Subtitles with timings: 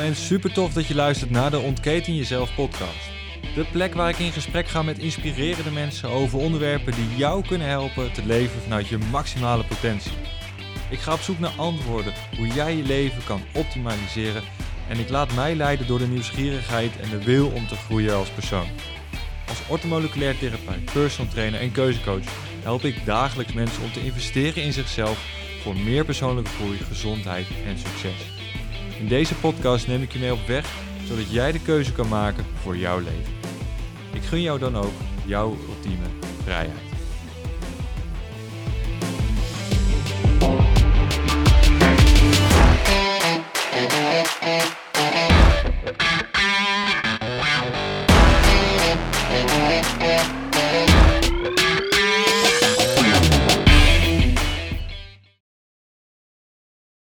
[0.00, 3.10] en super tof dat je luistert naar de Ontketen Jezelf podcast.
[3.54, 7.68] De plek waar ik in gesprek ga met inspirerende mensen over onderwerpen die jou kunnen
[7.68, 10.12] helpen te leven vanuit je maximale potentie.
[10.90, 14.42] Ik ga op zoek naar antwoorden hoe jij je leven kan optimaliseren
[14.88, 18.30] en ik laat mij leiden door de nieuwsgierigheid en de wil om te groeien als
[18.30, 18.68] persoon.
[19.48, 22.24] Als orthomoleculair therapeut, personal trainer en keuzecoach
[22.62, 25.24] help ik dagelijks mensen om te investeren in zichzelf
[25.62, 28.41] voor meer persoonlijke groei, gezondheid en succes.
[29.02, 30.74] In deze podcast neem ik je mee op weg,
[31.04, 33.32] zodat jij de keuze kan maken voor jouw leven.
[34.12, 34.92] Ik gun jou dan ook
[35.24, 36.06] jouw ultieme
[36.42, 36.91] vrijheid.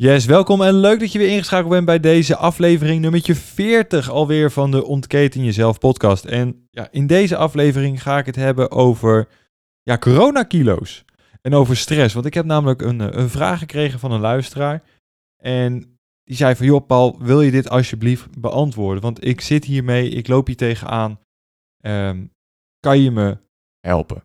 [0.02, 4.52] Yes, welkom en leuk dat je weer ingeschakeld bent bij deze aflevering nummertje 40 alweer
[4.52, 6.26] van de Ontketen Jezelf podcast.
[6.26, 9.28] En ja, in deze aflevering ga ik het hebben over
[9.82, 11.06] ja, coronakilo's
[11.42, 12.14] en over stress.
[12.14, 14.84] Want ik heb namelijk een, eh, een vraag gekregen van een luisteraar
[15.38, 19.02] en die zei van, joh Paul, wil je dit alsjeblieft beantwoorden?
[19.02, 21.20] Want ik zit hiermee, ik loop hier tegenaan.
[21.86, 22.34] Um,
[22.80, 23.38] kan je me
[23.80, 24.24] helpen?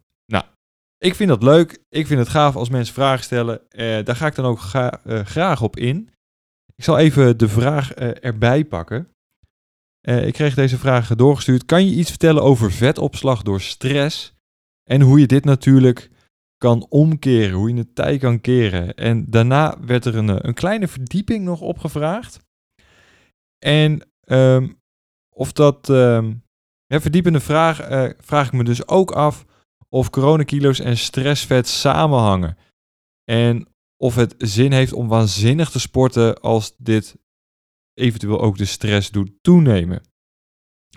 [1.07, 1.79] Ik vind dat leuk.
[1.89, 3.71] Ik vind het gaaf als mensen vragen stellen.
[3.71, 6.11] Eh, daar ga ik dan ook eh, graag op in.
[6.77, 9.09] Ik zal even de vraag eh, erbij pakken.
[10.01, 11.65] ik kreeg deze vraag doorgestuurd.
[11.65, 14.35] Kan je iets vertellen over vetopslag door stress?
[14.91, 16.11] En hoe je dit natuurlijk
[16.57, 18.95] kan omkeren, hoe je het tij kan keren.
[18.95, 22.39] En daarna werd er een, een kleine verdieping nog opgevraagd.
[23.59, 24.79] En um,
[25.35, 26.43] of dat um,
[26.89, 27.77] verdiepende vraag
[28.21, 29.45] vraag ik me dus ook af
[29.89, 32.57] of coronakilo's en stressvet samenhangen.
[33.25, 37.17] En of het zin heeft om waanzinnig te sporten als dit
[37.95, 40.03] eventueel ook de stress doet toenemen.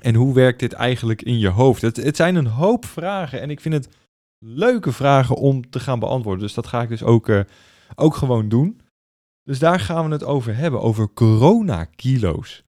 [0.01, 1.81] En hoe werkt dit eigenlijk in je hoofd?
[1.81, 3.89] Het, het zijn een hoop vragen en ik vind het
[4.45, 6.43] leuke vragen om te gaan beantwoorden.
[6.43, 7.41] Dus dat ga ik dus ook, uh,
[7.95, 8.81] ook gewoon doen.
[9.43, 12.63] Dus daar gaan we het over hebben, over coronakilo's.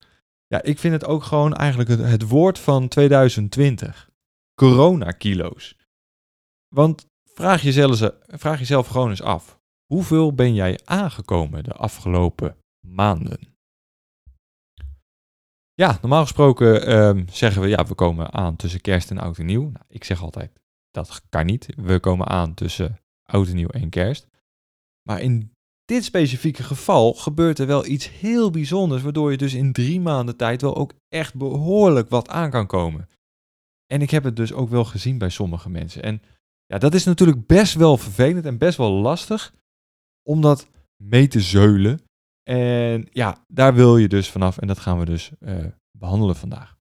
[0.48, 4.10] Ja, ik vind het ook gewoon eigenlijk het, het woord van 2020.
[4.56, 5.76] Coronakilo's.
[6.76, 9.60] Want vraag jezelf, vraag jezelf gewoon eens af.
[9.86, 13.40] Hoeveel ben jij aangekomen de afgelopen maanden?
[15.74, 19.46] Ja, normaal gesproken ehm, zeggen we, ja, we komen aan tussen kerst en oud en
[19.46, 19.62] nieuw.
[19.62, 20.60] Nou, ik zeg altijd,
[20.92, 21.68] dat kan niet.
[21.76, 24.28] We komen aan tussen oud en nieuw en kerst.
[25.10, 25.52] Maar in
[25.86, 30.38] dit specifieke geval gebeurt er wel iets heel bijzonders, waardoor je dus in drie maanden
[30.38, 33.10] tijd wel ook echt behoorlijk wat aan kan komen.
[33.86, 36.04] En ik heb het dus ook wel gezien bij sommige mensen.
[36.04, 36.22] En
[36.72, 39.54] ja, dat is natuurlijk best wel vervelend en best wel lastig
[40.24, 40.68] om dat
[40.98, 42.02] mee te zeulen.
[42.44, 46.78] En ja, daar wil je dus vanaf en dat gaan we dus uh, behandelen vandaag.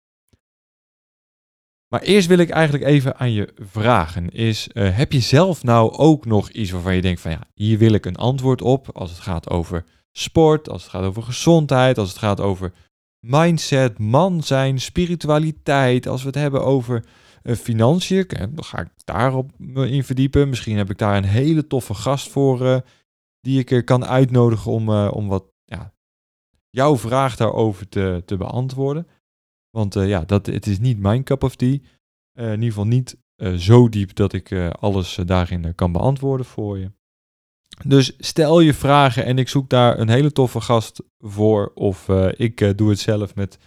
[1.88, 4.30] Maar eerst wil ik eigenlijk even aan je vragen.
[4.30, 7.78] Is, uh, heb je zelf nou ook nog iets waarvan je denkt van ja, hier
[7.78, 11.98] wil ik een antwoord op als het gaat over sport, als het gaat over gezondheid,
[11.98, 12.72] als het gaat over
[13.26, 17.04] mindset, man zijn, spiritualiteit, als we het hebben over
[17.42, 18.26] financiën.
[18.28, 20.48] Dan ga ik daarop in verdiepen.
[20.48, 22.78] Misschien heb ik daar een hele toffe gast voor uh,
[23.40, 25.94] die ik uh, kan uitnodigen om, om wat ja,
[26.70, 29.06] jouw vraag daarover te, te beantwoorden.
[29.70, 31.78] Want ja, dat, het is niet mijn cup of tea.
[32.34, 33.18] in ieder geval niet
[33.56, 36.92] zo diep dat ik alles daarin kan beantwoorden voor je.
[37.86, 41.72] Dus stel je vragen en ik zoek daar een hele toffe gast voor.
[41.74, 43.58] Of ik doe het zelf met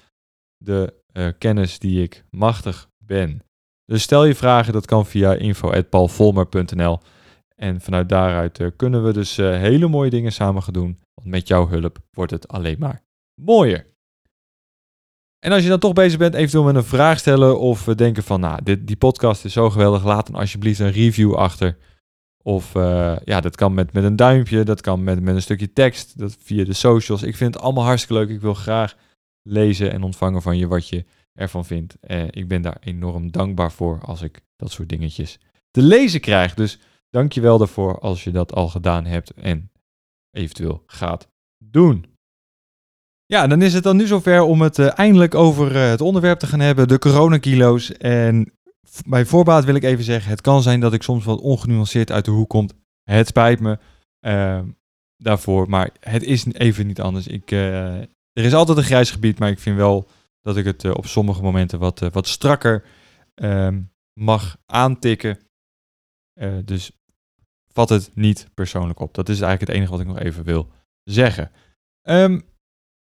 [0.57, 1.03] de
[1.37, 3.41] kennis die ik machtig ben.
[3.85, 6.99] Dus stel je vragen, dat kan via info.paulvolmer.nl.
[7.55, 10.99] En vanuit daaruit uh, kunnen we dus uh, hele mooie dingen samen gaan doen.
[11.13, 13.03] Want met jouw hulp wordt het alleen maar
[13.41, 13.91] mooier.
[15.39, 18.39] En als je dan toch bezig bent, eventueel met een vraag stellen of denken van,
[18.39, 21.77] nou, dit, die podcast is zo geweldig, laat dan alsjeblieft een review achter.
[22.43, 22.73] Of
[23.23, 26.37] ja, dat kan met, met een duimpje, dat kan met, met een stukje tekst, dat
[26.39, 27.23] via de socials.
[27.23, 28.29] Ik vind het allemaal hartstikke leuk.
[28.29, 28.95] Ik wil graag
[29.41, 31.95] lezen en ontvangen van je wat je ervan vind.
[31.99, 35.39] Eh, ik ben daar enorm dankbaar voor als ik dat soort dingetjes
[35.71, 36.53] te lezen krijg.
[36.53, 39.71] Dus dank je wel daarvoor als je dat al gedaan hebt en
[40.31, 41.27] eventueel gaat
[41.57, 42.05] doen.
[43.25, 46.39] Ja, dan is het dan nu zover om het uh, eindelijk over uh, het onderwerp
[46.39, 47.91] te gaan hebben, de coronakilo's.
[47.91, 48.53] En
[49.05, 52.25] bij voorbaat wil ik even zeggen, het kan zijn dat ik soms wat ongenuanceerd uit
[52.25, 52.69] de hoek kom.
[53.03, 53.79] Het spijt me
[54.19, 54.67] ehm,
[55.17, 57.27] daarvoor, maar het is even niet anders.
[57.27, 60.07] Ik, er is altijd een grijs gebied, maar ik vind wel
[60.43, 62.85] dat ik het eh, op sommige momenten wat, eh, wat strakker
[63.33, 63.81] ehm,
[64.19, 65.39] mag aantikken.
[66.33, 66.91] Eh, dus
[67.67, 69.13] vat het niet persoonlijk op.
[69.13, 70.71] Dat is eigenlijk het enige wat ik nog even wil
[71.03, 71.51] zeggen.
[72.01, 72.39] Ehm,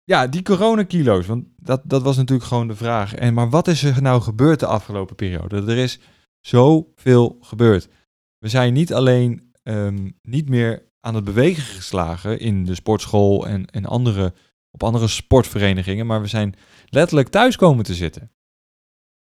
[0.03, 3.13] ja, die coronakilo's, want dat, dat was natuurlijk gewoon de vraag.
[3.15, 5.55] En, maar wat is er nou gebeurd de afgelopen periode?
[5.55, 5.99] Er is
[6.41, 7.89] zoveel gebeurd.
[8.37, 13.65] We zijn niet alleen ehm, niet meer aan het bewegen geslagen in de sportschool en,
[13.65, 14.33] en andere,
[14.71, 16.55] op andere sportverenigingen, maar we zijn
[16.89, 18.31] letterlijk thuis komen te zitten.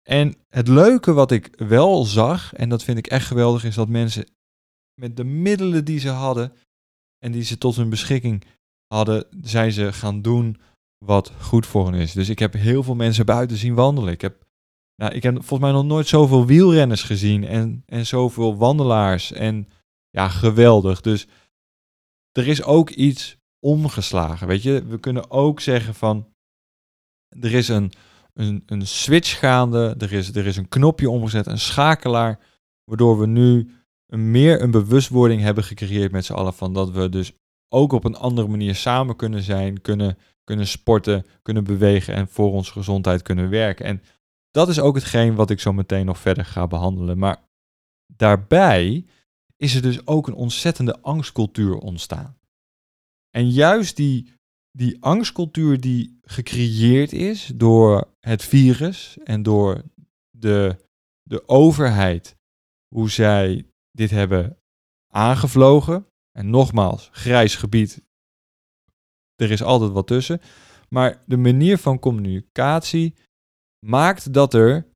[0.10, 3.88] En het leuke wat ik wel zag, en dat vind ik echt geweldig, is dat
[3.88, 4.26] mensen
[5.02, 6.54] met de middelen die ze hadden
[7.20, 8.44] en die ze tot hun beschikking
[8.88, 10.62] hadden, zijn ze gaan doen
[11.06, 12.12] wat goed voor hen is.
[12.12, 14.14] Dus ik heb heel veel mensen buiten zien wandelen.
[14.14, 14.46] Ik heb,
[14.96, 19.32] nou, ik heb volgens mij nog nooit zoveel wielrenners gezien en, en zoveel wandelaars.
[19.32, 19.68] En
[20.10, 21.02] ja, geweldig.
[21.02, 21.28] Dus
[22.32, 24.48] er is ook iets omgeslagen.
[24.48, 26.33] Weet je, we kunnen ook zeggen van
[27.42, 27.92] er is een,
[28.34, 32.40] een, een switch gaande, er is, er is een knopje omgezet, een schakelaar,
[32.84, 33.72] waardoor we nu
[34.08, 37.32] meer een bewustwording hebben gecreëerd met z'n allen van dat we dus
[37.70, 42.52] ook op een andere manier samen kunnen zijn, kunnen, kunnen sporten, kunnen bewegen en voor
[42.52, 43.86] onze gezondheid kunnen werken.
[43.86, 44.02] En
[44.52, 47.18] dat is ook hetgeen wat ik zo meteen nog verder ga behandelen.
[47.18, 47.38] Maar
[48.08, 49.06] daarbij
[49.58, 52.38] is er dus ook een ontzettende angstcultuur ontstaan.
[53.30, 54.34] En juist die,
[54.78, 59.84] die angstcultuur die gecreëerd is door het virus en door
[60.38, 60.78] de,
[61.22, 62.36] de overheid,
[62.96, 64.58] hoe zij dit hebben
[65.14, 66.08] aangevlogen.
[66.32, 68.02] En nogmaals, grijs gebied,
[69.36, 70.42] er is altijd wat tussen.
[70.90, 73.16] Maar de manier van communicatie
[73.86, 74.88] maakt dat er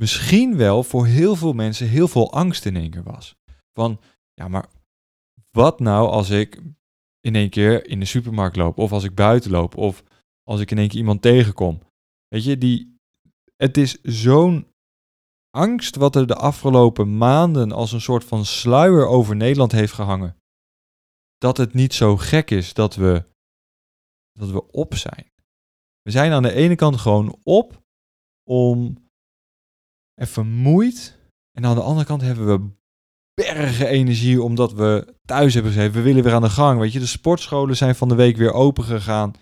[0.00, 3.36] misschien wel voor heel veel mensen heel veel angst in één keer was.
[3.72, 4.00] Van,
[4.32, 4.68] ja, maar
[5.50, 6.60] wat nou als ik
[7.24, 10.02] in één keer in de supermarkt loop, of als ik buiten loop, of
[10.42, 11.80] als ik in één keer iemand tegenkom?
[12.28, 12.96] Weet je, die,
[13.56, 14.66] het is zo'n
[15.50, 20.36] angst wat er de afgelopen maanden als een soort van sluier over Nederland heeft gehangen.
[21.38, 23.24] Dat het niet zo gek is dat we,
[24.32, 25.32] dat we op zijn.
[26.02, 27.82] We zijn aan de ene kant gewoon op
[28.50, 29.08] om
[30.14, 31.18] even moeid.
[31.56, 32.70] En aan de andere kant hebben we
[33.34, 35.92] bergen energie omdat we thuis hebben gezeten.
[35.92, 36.80] We willen weer aan de gang.
[36.80, 39.32] Weet je, de sportscholen zijn van de week weer open gegaan.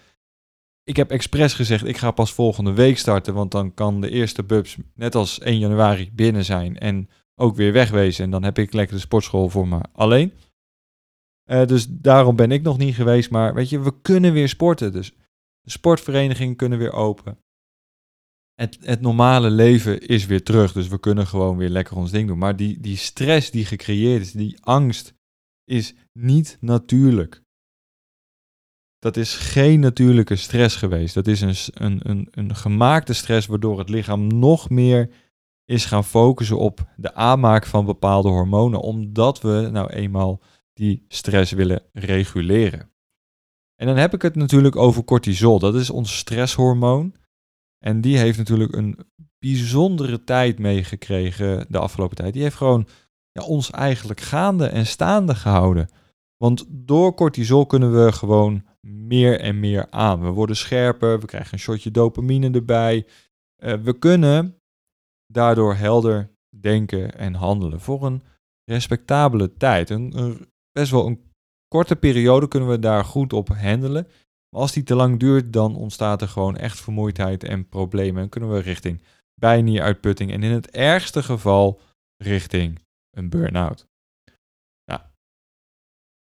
[0.85, 4.43] Ik heb expres gezegd, ik ga pas volgende week starten, want dan kan de eerste
[4.43, 8.25] bubs net als 1 januari binnen zijn en ook weer wegwezen.
[8.25, 10.33] En dan heb ik lekker de sportschool voor me alleen.
[11.51, 13.31] Uh, dus daarom ben ik nog niet geweest.
[13.31, 14.93] Maar weet je, we kunnen weer sporten.
[14.93, 15.13] Dus
[15.61, 17.39] de sportverenigingen kunnen weer open.
[18.55, 20.73] Het, het normale leven is weer terug.
[20.73, 22.39] Dus we kunnen gewoon weer lekker ons ding doen.
[22.39, 25.15] Maar die, die stress die gecreëerd is, die angst,
[25.65, 27.43] is niet natuurlijk.
[28.99, 31.15] Dat is geen natuurlijke stress geweest.
[31.15, 35.11] Dat is een, een, een, een gemaakte stress waardoor het lichaam nog meer
[35.65, 38.81] is gaan focussen op de aanmaak van bepaalde hormonen.
[38.81, 40.41] Omdat we nou eenmaal
[40.73, 42.91] die stress willen reguleren.
[43.77, 45.59] En dan heb ik het natuurlijk over cortisol.
[45.59, 47.15] Dat is ons stresshormoon.
[47.85, 48.99] En die heeft natuurlijk een
[49.39, 52.33] bijzondere tijd meegekregen de afgelopen tijd.
[52.33, 52.87] Die heeft gewoon
[53.33, 55.89] ja, ons eigenlijk gaande en staande gehouden.
[56.37, 60.21] Want door cortisol kunnen we gewoon meer en meer aan.
[60.21, 63.07] We worden scherper, we krijgen een shotje dopamine erbij.
[63.65, 64.57] Uh, we kunnen
[65.33, 68.23] daardoor helder denken en handelen voor een
[68.65, 69.91] respectabele tijd.
[69.91, 71.21] Een, een, best wel een
[71.69, 74.07] korte periode kunnen we daar goed op handelen.
[74.53, 78.23] Maar als die te lang duurt, dan ontstaat er gewoon echt vermoeidheid en problemen.
[78.23, 79.03] En kunnen we richting
[79.41, 81.81] bijnieruitputting en in het ergste geval
[82.17, 82.79] richting
[83.11, 83.87] een burn-out.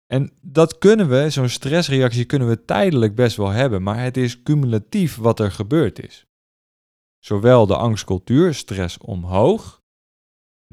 [0.08, 4.44] En dat kunnen we, zo'n stressreactie kunnen we tijdelijk best wel hebben, maar het is
[4.44, 6.26] cumulatief wat er gebeurd is.
[7.20, 9.82] Zowel de angstcultuur, stress omhoog,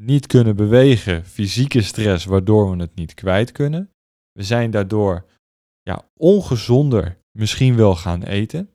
[0.01, 3.91] niet kunnen bewegen, fysieke stress waardoor we het niet kwijt kunnen.
[4.33, 5.27] We zijn daardoor
[5.83, 8.71] ja, ongezonder misschien wel gaan eten.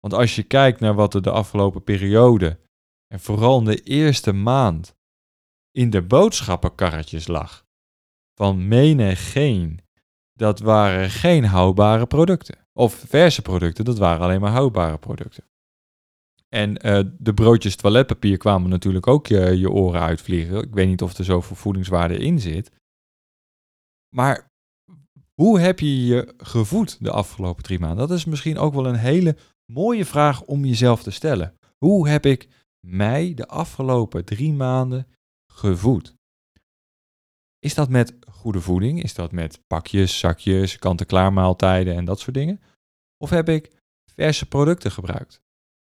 [0.00, 2.58] Want als je kijkt naar wat er de afgelopen periode
[3.06, 4.94] en vooral in de eerste maand
[5.70, 7.64] in de boodschappenkarretjes lag,
[8.34, 9.80] van menigeen,
[10.32, 12.58] dat waren geen houdbare producten.
[12.72, 15.44] Of verse producten, dat waren alleen maar houdbare producten.
[16.48, 20.62] En uh, de broodjes toiletpapier kwamen natuurlijk ook je, je oren uitvliegen.
[20.62, 22.70] Ik weet niet of er zoveel voedingswaarde in zit.
[24.14, 24.49] Maar
[25.40, 28.08] hoe heb je je gevoed de afgelopen drie maanden?
[28.08, 29.36] Dat is misschien ook wel een hele
[29.72, 31.58] mooie vraag om jezelf te stellen.
[31.78, 32.48] Hoe heb ik
[32.86, 35.06] mij de afgelopen drie maanden
[35.52, 36.14] gevoed?
[37.58, 39.02] Is dat met goede voeding?
[39.02, 42.60] Is dat met pakjes, zakjes, kant-en-klaar maaltijden en dat soort dingen?
[43.16, 43.70] Of heb ik
[44.14, 45.40] verse producten gebruikt?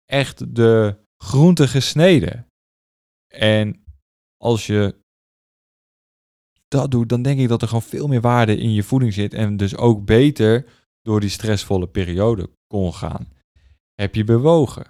[0.04, 2.46] Echt de groenten gesneden.
[3.34, 3.84] En
[4.36, 5.06] als je
[6.68, 9.34] dat doet, dan denk ik dat er gewoon veel meer waarde in je voeding zit
[9.34, 10.66] en dus ook beter
[11.02, 13.28] door die stressvolle periode kon gaan.
[13.94, 14.86] Heb je bewogen?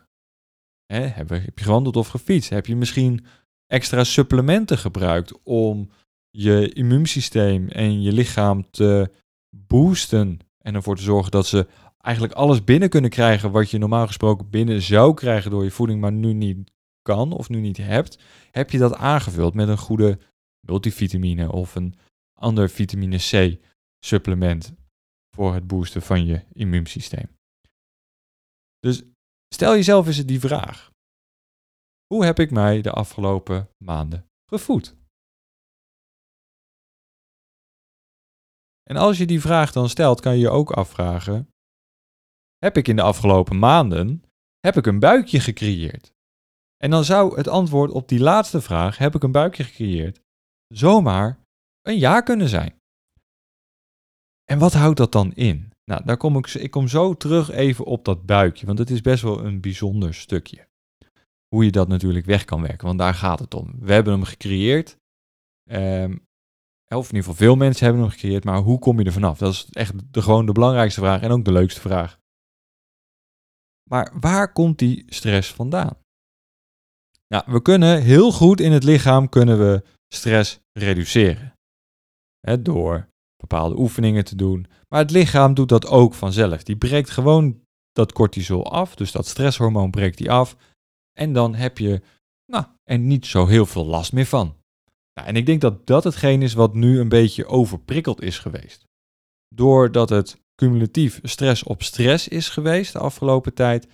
[0.87, 2.51] Hè, heb, heb je gewandeld of gefietst?
[2.51, 3.25] Heb je misschien
[3.67, 5.91] extra supplementen gebruikt om
[6.31, 9.11] je immuunsysteem en je lichaam te
[9.57, 11.67] boosten en ervoor te zorgen dat ze
[11.99, 16.01] eigenlijk alles binnen kunnen krijgen wat je normaal gesproken binnen zou krijgen door je voeding,
[16.01, 16.71] maar nu niet
[17.03, 18.19] kan of nu niet hebt,
[18.51, 20.19] heb je dat aangevuld met een goede
[20.69, 21.95] multivitamine of een
[22.41, 23.61] ander vitamine C
[24.05, 24.73] supplement
[25.37, 27.37] voor het boosten van je immuunsysteem.
[28.79, 29.03] Dus
[29.55, 30.91] stel jezelf eens die vraag.
[32.07, 34.97] Hoe heb ik mij de afgelopen maanden gevoed?
[38.83, 41.49] En als je die vraag dan stelt, kan je je ook afvragen:
[42.57, 44.23] heb ik in de afgelopen maanden
[44.61, 46.13] heb ik een buikje gecreëerd?
[46.77, 50.21] En dan zou het antwoord op die laatste vraag, heb ik een buikje gecreëerd,
[50.69, 51.39] zomaar
[51.83, 52.75] een ja kunnen zijn.
[54.45, 55.73] En wat houdt dat dan in?
[55.85, 59.01] Nou, daar kom ik, ik kom zo terug even op dat buikje, want het is
[59.01, 60.67] best wel een bijzonder stukje.
[61.49, 63.75] Hoe je dat natuurlijk weg kan werken, want daar gaat het om.
[63.81, 64.97] We hebben hem gecreëerd,
[65.71, 66.27] um,
[66.89, 69.39] of in ieder geval veel mensen hebben hem gecreëerd, maar hoe kom je er vanaf?
[69.39, 72.19] Dat is echt de, gewoon de belangrijkste vraag en ook de leukste vraag.
[73.91, 75.99] Maar waar komt die stress vandaan?
[77.29, 79.83] Nou, we kunnen heel goed in het lichaam kunnen we
[80.15, 81.53] stress reduceren.
[82.61, 84.67] Door bepaalde oefeningen te doen.
[84.89, 86.63] Maar het lichaam doet dat ook vanzelf.
[86.63, 87.61] Die breekt gewoon
[87.93, 90.57] dat cortisol af, dus dat stresshormoon breekt die af.
[91.13, 92.03] En dan heb je
[92.53, 94.57] nou, er niet zo heel veel last meer van.
[95.15, 98.85] Nou, en ik denk dat dat hetgeen is wat nu een beetje overprikkeld is geweest.
[99.55, 103.89] Doordat het cumulatief stress op stress is geweest de afgelopen tijd,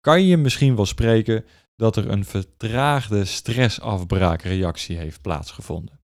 [0.00, 1.44] kan je misschien wel spreken
[1.78, 6.00] dat er een vertraagde stressafbraakreactie heeft plaatsgevonden.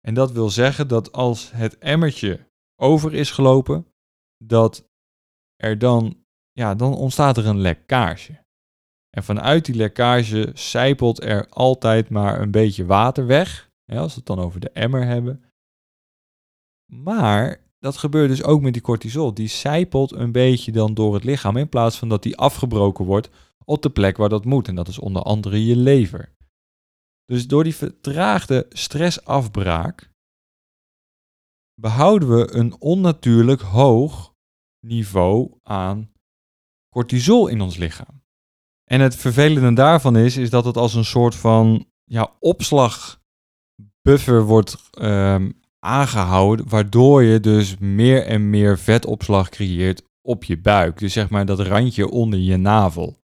[0.00, 2.48] En dat wil zeggen dat als het emmertje
[2.80, 3.86] over is gelopen,
[4.44, 4.88] dat
[5.56, 8.44] er dan, ja, dan ontstaat er een lekkage.
[9.10, 14.26] En vanuit die lekkage zijpelt er altijd maar een beetje water weg, als we het
[14.26, 15.44] dan over de emmer hebben.
[16.92, 19.34] Maar dat gebeurt dus ook met die cortisol.
[19.34, 23.30] Die zijpelt een beetje dan door het lichaam in plaats van dat die afgebroken wordt
[23.64, 24.68] op de plek waar dat moet.
[24.68, 26.34] En dat is onder andere je lever.
[27.24, 30.10] Dus door die vertraagde stressafbraak
[31.80, 34.34] behouden we een onnatuurlijk hoog
[34.86, 36.12] niveau aan
[36.94, 38.22] cortisol in ons lichaam.
[38.84, 44.90] En het vervelende daarvan is, is dat het als een soort van ja, opslagbuffer wordt
[45.00, 50.98] um, aangehouden, waardoor je dus meer en meer vetopslag creëert op je buik.
[50.98, 53.19] Dus zeg maar dat randje onder je navel.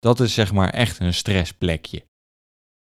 [0.00, 2.04] Dat is zeg maar echt een stressplekje.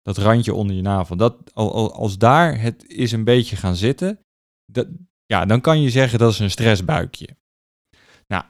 [0.02, 1.16] Dat randje onder je navel.
[1.16, 4.20] Dat, als daar het is een beetje gaan zitten,
[4.66, 4.88] dat,
[5.26, 7.38] ja, dan kan je zeggen dat is een stressbuikje.
[8.28, 8.44] Nou,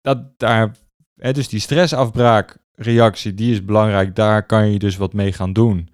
[0.00, 0.76] dat daar,
[1.14, 4.16] hè, dus die stressafbraakreactie, die is belangrijk.
[4.16, 5.88] Daar kan je dus wat mee gaan doen.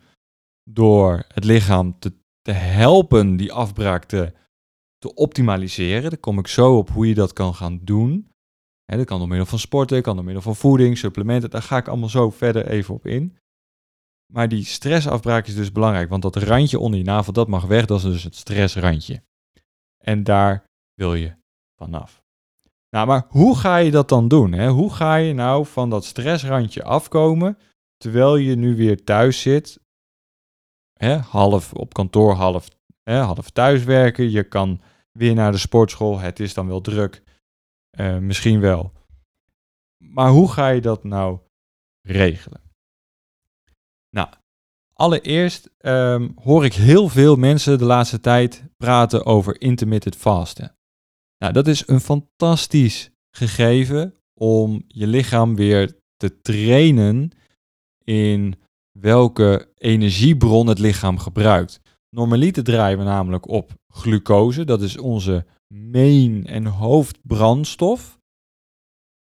[0.71, 2.13] Door het lichaam te
[2.49, 4.33] te helpen die afbraak te,
[4.99, 6.11] te optimaliseren.
[6.11, 8.28] Daar kom ik zo op hoe je dat kan gaan doen.
[8.97, 11.51] Dat kan door middel van sporten, kan door middel van voeding, supplementen.
[11.51, 13.37] Daar ga ik allemaal zo verder even op in.
[14.33, 17.87] Maar die stressafbraak is dus belangrijk, want dat randje onder je navel, dat mag weg.
[17.87, 19.23] Dat is dus het stressrandje.
[20.05, 20.65] En daar
[20.95, 21.33] wil je
[21.77, 22.23] vanaf.
[22.91, 24.53] Nou, maar hoe ga je dat dan doen?
[24.53, 24.69] Hè?
[24.69, 27.59] Hoe ga je nou van dat stressrandje afkomen,
[27.97, 29.79] terwijl je nu weer thuis zit
[30.99, 32.69] hè, half op kantoor, half,
[33.03, 34.31] hè, half thuiswerken.
[34.31, 34.81] Je kan
[35.13, 36.19] weer naar de sportschool.
[36.19, 37.23] Het is dan wel druk.
[38.01, 38.93] Uh, misschien wel.
[39.97, 41.39] Maar hoe ga je dat nou
[42.03, 42.61] regelen?
[44.11, 44.29] Nou,
[44.93, 50.77] allereerst um, hoor ik heel veel mensen de laatste tijd praten over intermittent fasten.
[51.39, 57.31] Nou, dat is een fantastisch gegeven om je lichaam weer te trainen
[58.05, 58.61] in
[58.99, 61.81] welke energiebron het lichaam gebruikt.
[62.11, 68.19] Normaliter draaien we namelijk op glucose, dat is onze main en hoofdbrandstof.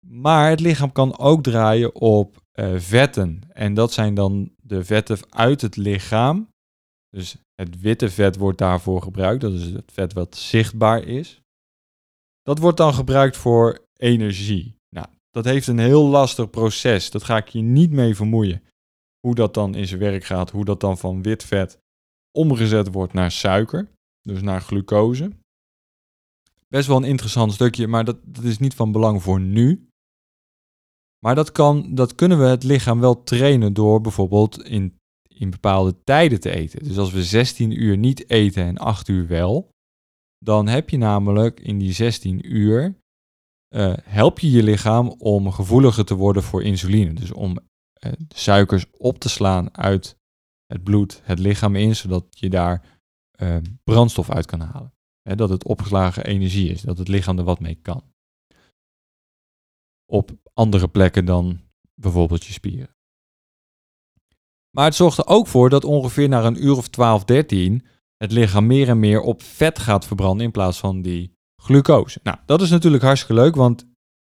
[0.07, 3.41] Maar het lichaam kan ook draaien op uh, vetten.
[3.49, 6.49] En dat zijn dan de vetten uit het lichaam.
[7.09, 9.41] Dus het witte vet wordt daarvoor gebruikt.
[9.41, 11.41] Dat is het vet wat zichtbaar is.
[12.41, 14.75] Dat wordt dan gebruikt voor energie.
[14.89, 17.11] Nou, dat heeft een heel lastig proces.
[17.11, 18.63] Dat ga ik je niet mee vermoeien
[19.19, 21.79] hoe dat dan in zijn werk gaat, hoe dat dan van wit vet
[22.31, 23.89] omgezet wordt naar suiker,
[24.21, 25.31] dus naar glucose.
[26.67, 29.89] Best wel een interessant stukje, maar dat, dat is niet van belang voor nu.
[31.25, 36.03] Maar dat, kan, dat kunnen we het lichaam wel trainen door bijvoorbeeld in, in bepaalde
[36.03, 36.83] tijden te eten.
[36.83, 39.69] Dus als we 16 uur niet eten en 8 uur wel,
[40.37, 42.95] dan heb je namelijk in die 16 uur
[43.67, 47.13] eh, help je je lichaam om gevoeliger te worden voor insuline.
[47.13, 47.57] Dus om
[48.05, 50.17] uh, suikers op te slaan uit
[50.65, 52.99] het bloed, het lichaam in, zodat je daar
[53.41, 54.94] uh, brandstof uit kan halen.
[55.29, 58.03] Hè, dat het opgeslagen energie is, dat het lichaam er wat mee kan.
[60.05, 61.59] Op andere plekken dan
[61.93, 62.95] bijvoorbeeld je spieren.
[64.69, 67.85] Maar het zorgt er ook voor dat ongeveer na een uur of 12, 13
[68.17, 72.19] het lichaam meer en meer op vet gaat verbranden in plaats van die glucose.
[72.23, 73.85] Nou, dat is natuurlijk hartstikke leuk, want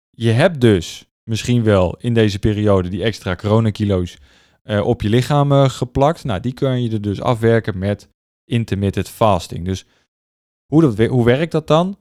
[0.09, 4.17] je hebt dus misschien wel in deze periode die extra coronakilo's
[4.63, 6.23] uh, op je lichaam uh, geplakt.
[6.23, 8.09] Nou, die kun je er dus afwerken met
[8.45, 9.65] intermittent fasting.
[9.65, 9.85] Dus
[10.71, 11.97] hoe, dat, hoe werkt dat dan?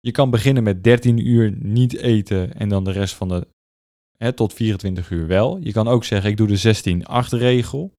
[0.00, 3.46] Je kan beginnen met 13 uur niet eten en dan de rest van de
[4.16, 5.58] hè, tot 24 uur wel.
[5.58, 7.94] Je kan ook zeggen, ik doe de 16-8 regel.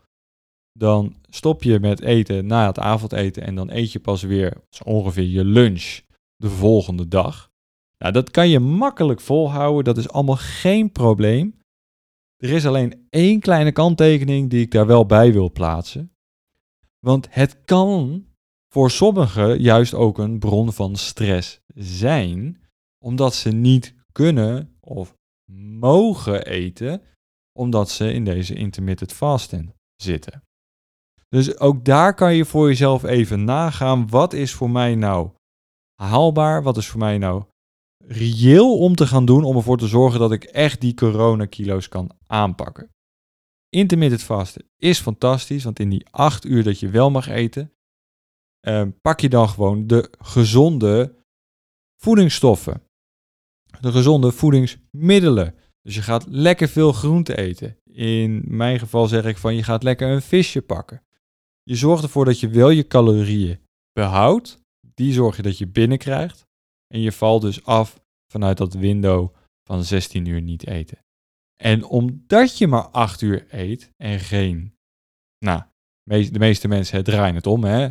[0.72, 5.28] Dan stop je met eten na het avondeten en dan eet je pas weer ongeveer
[5.28, 6.02] je lunch
[6.36, 7.50] de volgende dag.
[7.98, 11.60] Nou, dat kan je makkelijk volhouden, dat is allemaal geen probleem.
[12.38, 16.12] Er is alleen één kleine kanttekening die ik daar wel bij wil plaatsen.
[17.00, 18.26] Want het kan
[18.76, 22.62] voor sommigen juist ook een bron van stress zijn,
[23.06, 25.16] omdat ze niet kunnen of
[25.80, 27.02] mogen eten,
[27.60, 30.44] omdat ze in deze intermittent fasting zitten.
[31.30, 35.30] Dus ook daar kan je voor jezelf even nagaan, wat is voor mij nou
[36.02, 37.44] haalbaar, wat is voor mij nou
[38.06, 42.12] reëel om te gaan doen om ervoor te zorgen dat ik echt die coronakilo's kan
[42.28, 42.90] aanpakken.
[43.70, 47.70] Intermittent vasten is fantastisch, want in die acht uur dat je wel mag eten,
[48.66, 51.16] eh, pak je dan gewoon de gezonde
[52.02, 52.82] voedingsstoffen.
[53.80, 55.56] De gezonde voedingsmiddelen.
[55.82, 57.78] Dus je gaat lekker veel groente eten.
[57.84, 61.04] In mijn geval zeg ik van je gaat lekker een visje pakken.
[61.64, 63.60] Je zorgt ervoor dat je wel je calorieën
[63.92, 64.62] behoudt.
[64.94, 66.46] Die zorg je dat je binnenkrijgt.
[66.94, 68.00] En je valt dus af
[68.32, 70.98] vanuit dat window van 16 uur niet eten.
[71.56, 74.76] En omdat je maar 8 uur eet en geen.
[75.46, 75.62] Nou,
[76.04, 77.64] de meeste mensen draaien het om.
[77.64, 77.90] Hè?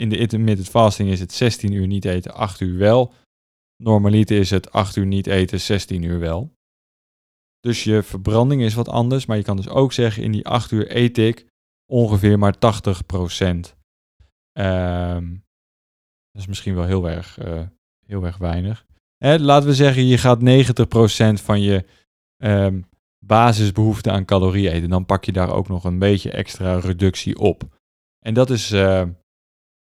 [0.00, 3.12] In de intermittent fasting is het 16 uur niet eten, 8 uur wel.
[3.76, 6.52] Normaliter is het 8 uur niet eten, 16 uur wel.
[7.60, 9.26] Dus je verbranding is wat anders.
[9.26, 11.46] Maar je kan dus ook zeggen, in die 8 uur eet ik
[11.86, 13.76] ongeveer maar 80 procent.
[14.58, 15.44] Um,
[16.30, 17.62] dat is misschien wel heel erg, uh,
[18.06, 18.86] heel erg weinig.
[19.16, 20.40] Hè, laten we zeggen, je gaat
[21.38, 21.84] 90% van je
[22.36, 22.84] um,
[23.18, 24.90] basisbehoefte aan calorieën eten.
[24.90, 27.78] Dan pak je daar ook nog een beetje extra reductie op.
[28.18, 29.02] En dat is uh,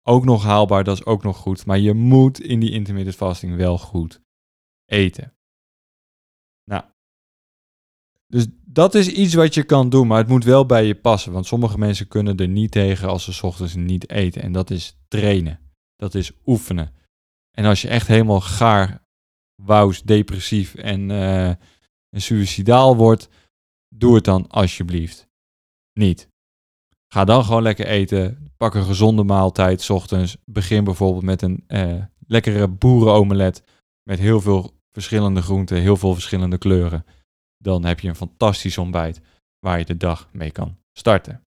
[0.08, 1.66] ook nog haalbaar, dat is ook nog goed.
[1.66, 4.22] Maar je moet in die intermittent fasting wel goed
[4.86, 5.34] eten.
[6.64, 6.84] Nou,
[8.28, 11.32] dus dat is iets wat je kan doen, maar het moet wel bij je passen.
[11.32, 14.42] Want sommige mensen kunnen er niet tegen als ze ochtends niet eten.
[14.42, 15.60] En dat is trainen.
[15.96, 16.94] Dat is oefenen.
[17.52, 19.04] En als je echt helemaal gaar,
[19.64, 23.30] wous, depressief en, uh, en suicidaal wordt,
[23.96, 25.28] doe het dan alsjeblieft
[25.94, 26.28] niet.
[27.08, 28.45] Ga dan gewoon lekker eten.
[28.58, 30.38] Pak een gezonde maaltijd s ochtends.
[30.46, 33.64] Begin bijvoorbeeld met een uh, lekkere boerenomelet
[34.04, 37.06] met heel veel verschillende groenten, heel veel verschillende kleuren.
[37.58, 39.22] Dan heb je een fantastisch ontbijt
[39.60, 41.42] waar je de dag mee kan starten.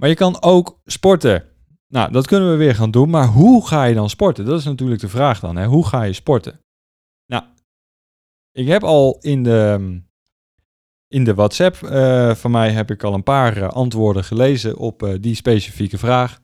[0.00, 1.48] Maar je kan ook sporten.
[1.86, 4.44] Nou, dat kunnen we weer gaan doen, maar hoe ga je dan sporten?
[4.44, 5.56] Dat is natuurlijk de vraag dan.
[5.56, 5.66] Hè?
[5.66, 6.60] Hoe ga je sporten?
[7.26, 7.44] Nou,
[8.50, 10.00] ik heb al in de,
[11.14, 15.02] in de WhatsApp uh, van mij heb ik al een paar uh, antwoorden gelezen op
[15.02, 16.40] uh, die specifieke vraag.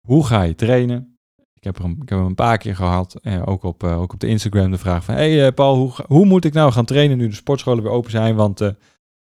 [0.00, 1.18] hoe ga je trainen?
[1.54, 4.70] Ik heb, ik heb hem een paar keer gehad, ook, op, ook op de Instagram,
[4.70, 5.14] de vraag van...
[5.14, 8.34] hey, Paul, hoe, hoe moet ik nou gaan trainen nu de sportscholen weer open zijn?
[8.34, 8.60] Want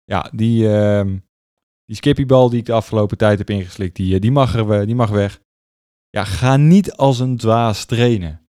[0.04, 1.16] ja, die ehm,
[1.90, 4.94] die skippybal die ik de afgelopen tijd heb ingeslikt, die, eh, die, mag, er, die
[4.94, 5.40] mag weg.
[6.09, 8.48] Ja, ga niet als een dwaas trainen.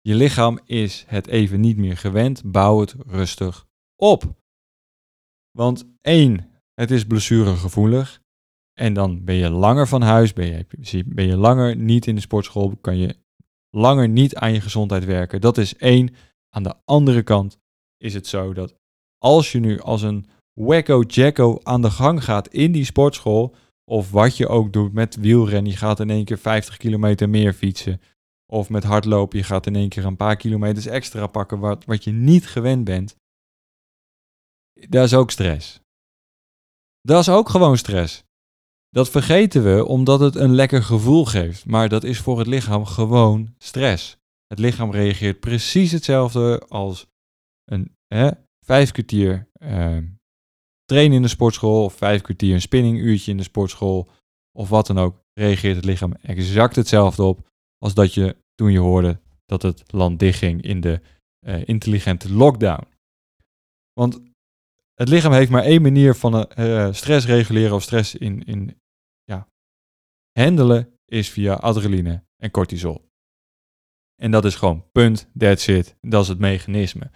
[0.00, 2.42] Je lichaam is het even niet meer gewend.
[2.44, 4.41] Bouw het rustig op.
[5.58, 8.20] Want één, het is blessuregevoelig.
[8.72, 12.20] En dan ben je langer van huis, ben je, ben je langer niet in de
[12.20, 13.16] sportschool, kan je
[13.70, 15.40] langer niet aan je gezondheid werken.
[15.40, 16.14] Dat is één.
[16.54, 17.58] Aan de andere kant
[17.96, 18.74] is het zo dat
[19.18, 20.26] als je nu als een
[20.60, 25.16] wacko jacko aan de gang gaat in die sportschool, of wat je ook doet met
[25.16, 28.00] wielrennen, je gaat in één keer 50 kilometer meer fietsen,
[28.46, 32.04] of met hardlopen, je gaat in één keer een paar kilometers extra pakken wat, wat
[32.04, 33.16] je niet gewend bent,
[34.88, 35.80] dat is ook stress.
[37.00, 38.24] Dat is ook gewoon stress.
[38.88, 42.84] Dat vergeten we omdat het een lekker gevoel geeft, maar dat is voor het lichaam
[42.84, 44.16] gewoon stress.
[44.46, 47.06] Het lichaam reageert precies hetzelfde als
[47.64, 48.30] een hè,
[48.64, 49.98] vijf kwartier uh,
[50.84, 54.08] trainen in de sportschool of vijf kwartier een spinninguurtje in de sportschool
[54.58, 58.78] of wat dan ook, reageert het lichaam exact hetzelfde op als dat je toen je
[58.78, 61.00] hoorde dat het land dichtging in de
[61.46, 62.86] uh, intelligente lockdown.
[63.92, 64.20] Want
[64.94, 68.80] het lichaam heeft maar één manier van uh, stress reguleren of stress in, in
[69.24, 69.48] ja,
[70.32, 73.10] handelen, is via adrenaline en cortisol.
[74.22, 75.96] En dat is gewoon punt, that's it.
[76.00, 77.10] Dat is het mechanisme.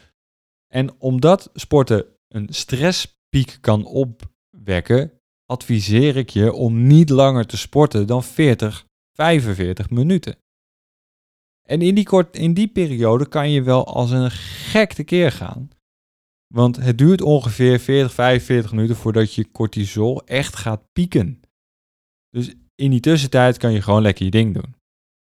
[0.67, 8.07] En omdat sporten een stresspiek kan opwekken, adviseer ik je om niet langer te sporten
[8.07, 10.37] dan 40, 45 minuten.
[11.62, 15.69] En in die, kort, in die periode kan je wel als een gek tekeer gaan.
[16.57, 21.40] Want het duurt ongeveer 40, 45 minuten voordat je cortisol echt gaat pieken.
[22.31, 24.75] Dus in die tussentijd kan je gewoon lekker je ding doen.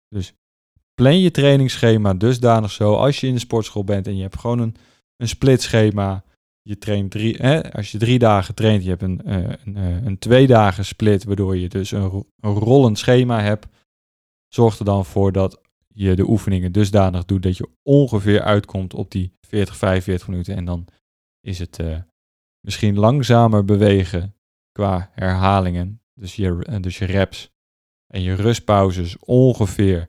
[0.08, 0.32] Dus
[0.94, 4.58] plan je trainingsschema dusdanig zo als je in de sportschool bent en je hebt gewoon
[4.58, 4.76] een,
[5.16, 6.24] een split schema.
[6.62, 9.34] Je traint drie, hè, als je drie dagen traint, je hebt een, uh,
[9.64, 13.66] een, uh, een twee dagen split, waardoor je dus een, een rollend schema hebt.
[14.48, 19.10] Zorg er dan voor dat je de oefeningen dusdanig doet dat je ongeveer uitkomt op
[19.10, 20.56] die 40, 45 minuten.
[20.56, 20.88] En dan
[21.46, 21.98] is het uh,
[22.60, 24.36] misschien langzamer bewegen
[24.72, 26.02] qua herhalingen.
[26.14, 27.50] Dus je, dus je reps
[28.06, 30.08] en je rustpauzes ongeveer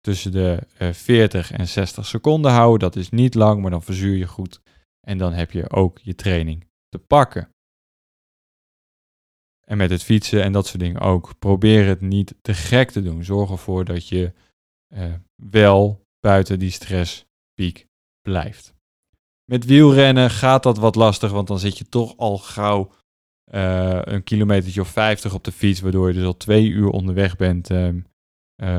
[0.00, 2.78] tussen de uh, eh, 40 en 60 seconden houden.
[2.78, 4.60] Dat is niet lang, maar dan verzuur je goed.
[5.00, 7.48] En dan heb je ook je training te pakken.
[9.66, 11.38] En met het fietsen en dat soort dingen ook.
[11.38, 13.24] Probeer het niet te gek te doen.
[13.24, 14.32] Zorg ervoor dat je
[15.34, 17.88] wel buiten die stresspiek
[18.20, 18.74] blijft.
[19.52, 22.90] Met wielrennen gaat dat wat lastig, want dan zit je toch al gauw
[23.54, 27.36] uh, een kilometertje of 50 op de fiets, waardoor je dus al twee uur onderweg
[27.36, 27.92] bent uh,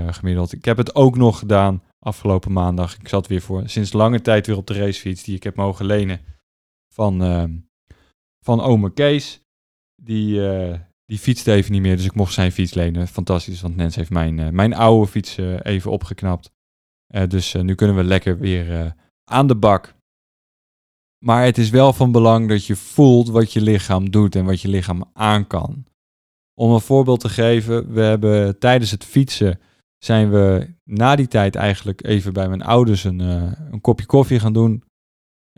[0.07, 0.53] gemiddeld.
[0.53, 2.97] Ik heb het ook nog gedaan afgelopen maandag.
[2.97, 5.86] Ik zat weer voor sinds lange tijd weer op de racefiets die ik heb mogen
[5.86, 6.21] lenen
[6.93, 7.51] van, ehm,
[8.39, 9.41] van ome Kees.
[9.95, 10.41] Die,
[11.05, 13.07] die fietste even niet meer, dus ik mocht zijn fiets lenen.
[13.07, 16.51] Fantastisch, want Nens heeft mijn, mijn oude fiets even opgeknapt.
[17.27, 20.01] dus nu kunnen we lekker weer aan de bak.
[21.23, 24.62] Maar het is wel van belang dat je voelt wat je lichaam doet en wat
[24.62, 25.86] je lichaam aan kan.
[26.53, 29.59] Om een voorbeeld te geven, we hebben tijdens het fietsen
[29.97, 34.39] zijn we na die tijd eigenlijk even bij mijn ouders een, uh, een kopje koffie
[34.39, 34.83] gaan doen.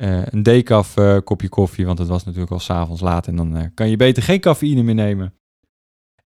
[0.02, 3.72] Uh, een decaf uh, kopje koffie, want het was natuurlijk al s'avonds laat en dan
[3.74, 5.34] kan je beter geen cafeïne meer nemen.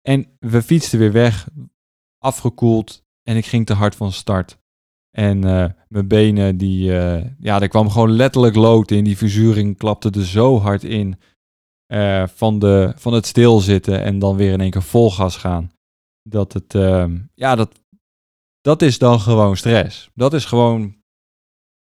[0.02, 1.48] En we fietsten weer weg,
[2.18, 4.58] afgekoeld en ik ging te hard van start.
[5.16, 9.04] En uh, mijn benen, die, uh, ja, er kwam gewoon letterlijk lood in.
[9.04, 11.20] Die verzuring klapte er zo hard in
[11.94, 15.72] uh, van, de, van het stilzitten en dan weer in één keer vol gas gaan.
[16.30, 16.74] Dat het,
[17.34, 17.82] ja, dat,
[18.62, 20.10] dat is dan gewoon stress.
[20.14, 20.96] Dat is gewoon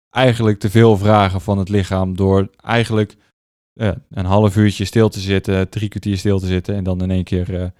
[0.09, 3.15] eigenlijk te veel vragen van het lichaam door eigenlijk
[4.09, 7.23] een half uurtje stil te zitten, drie kwartier stil te zitten en dan in één
[7.23, 7.73] keer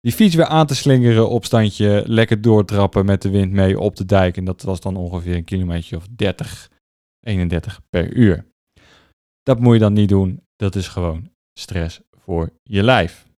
[0.00, 4.04] die fiets weer aan te slingeren, opstandje, lekker doortrappen met de wind mee op de
[4.04, 4.36] dijk.
[4.36, 6.70] En dat was dan ongeveer een kilometer of 30,
[7.20, 8.46] 31 per uur.
[9.42, 10.42] Dat moet je dan niet doen.
[10.56, 13.28] Dat is gewoon stress voor je lijf.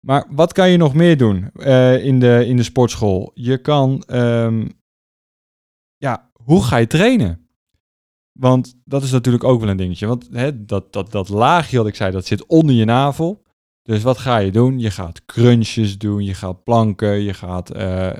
[0.00, 3.30] Maar wat kan je nog meer doen uh, in, de, in de sportschool?
[3.34, 4.68] Je kan, um,
[5.96, 7.48] ja, hoe ga je trainen?
[8.32, 10.06] Want dat is natuurlijk ook wel een dingetje.
[10.06, 13.42] Want hè, dat, dat, dat laagje wat ik zei, dat zit onder je navel.
[13.88, 14.78] Dus wat ga je doen?
[14.78, 18.12] Je gaat crunches doen, je gaat planken, je gaat uh,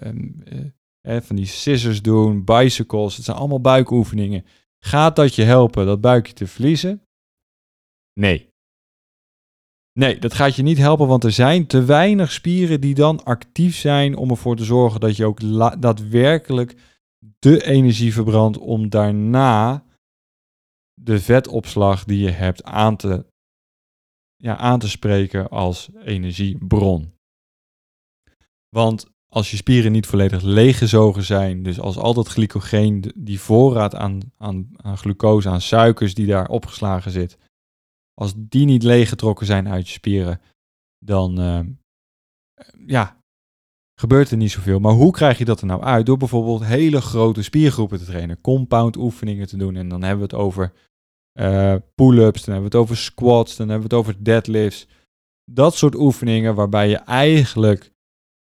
[1.02, 3.16] uh, van die scissors doen, bicycles.
[3.16, 4.44] Het zijn allemaal buikoefeningen.
[4.84, 7.02] Gaat dat je helpen dat buikje te verliezen?
[8.20, 8.48] Nee.
[9.92, 13.76] Nee, dat gaat je niet helpen, want er zijn te weinig spieren die dan actief
[13.76, 15.40] zijn om ervoor te zorgen dat je ook
[15.80, 16.76] daadwerkelijk
[17.38, 19.84] de energie verbrandt om daarna
[20.94, 23.26] de vetopslag die je hebt aan te
[24.38, 27.12] ja, aan te spreken als energiebron.
[28.68, 33.94] Want als je spieren niet volledig leeggezogen zijn, dus als al dat glycogeen, die voorraad
[33.94, 37.38] aan, aan, glucose, aan suikers die daar opgeslagen zit,
[38.14, 40.40] als die niet leeggetrokken zijn uit je spieren,
[40.98, 41.60] dan uh,
[42.86, 43.22] ja,
[44.00, 44.78] gebeurt er niet zoveel.
[44.78, 46.06] Maar hoe krijg je dat er nou uit?
[46.06, 49.76] Door bijvoorbeeld hele grote spiergroepen te trainen, compound oefeningen te doen.
[49.76, 50.72] En dan hebben we het over
[51.40, 54.86] uh, pull-ups, dan hebben we het over squats, dan hebben we het over deadlifts.
[55.50, 57.92] Dat soort oefeningen waarbij je eigenlijk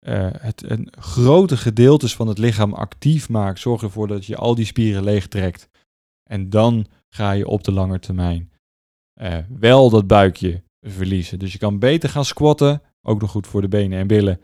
[0.08, 3.60] uh, het een grote gedeeltes van het lichaam actief maakt.
[3.60, 5.69] Zorg ervoor dat je al die spieren leegtrekt.
[6.30, 8.52] En dan ga je op de lange termijn
[9.21, 11.39] uh, wel dat buikje verliezen.
[11.39, 14.41] Dus je kan beter gaan squatten, ook nog goed voor de benen en billen.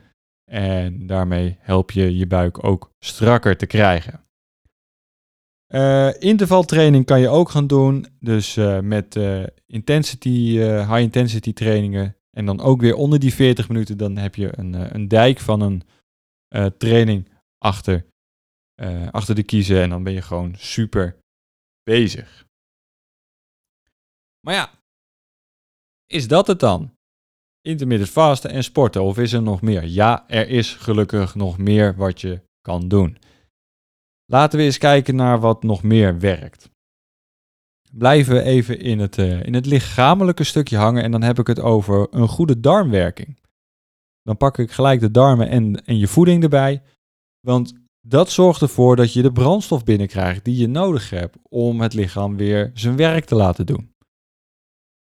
[0.51, 4.24] En daarmee help je je buik ook strakker te krijgen.
[5.67, 8.05] Uh, intervaltraining kan je ook gaan doen.
[8.19, 12.15] Dus uh, met uh, intensity, high intensity trainingen.
[12.31, 13.97] En dan ook weer onder die 40 minuten.
[13.97, 15.83] Dan heb je een, een dijk van een
[16.77, 18.05] training achter
[18.75, 21.17] eh, achter de kiezen en dan ben je gewoon super
[21.83, 22.45] bezig.
[24.39, 24.71] Maar ja,
[26.05, 26.93] is dat het dan?
[27.61, 29.83] Intermittent vasten en sporten of is er nog meer?
[29.83, 33.17] Ja, er is gelukkig nog meer wat je kan doen.
[34.25, 36.69] Laten we eens kijken naar wat nog meer werkt.
[37.91, 41.47] Blijven we even in het, uh, in het lichamelijke stukje hangen en dan heb ik
[41.47, 43.39] het over een goede darmwerking.
[44.21, 46.83] Dan pak ik gelijk de darmen en, en je voeding erbij.
[47.39, 47.73] Want
[48.07, 52.37] dat zorgt ervoor dat je de brandstof binnenkrijgt die je nodig hebt om het lichaam
[52.37, 53.93] weer zijn werk te laten doen.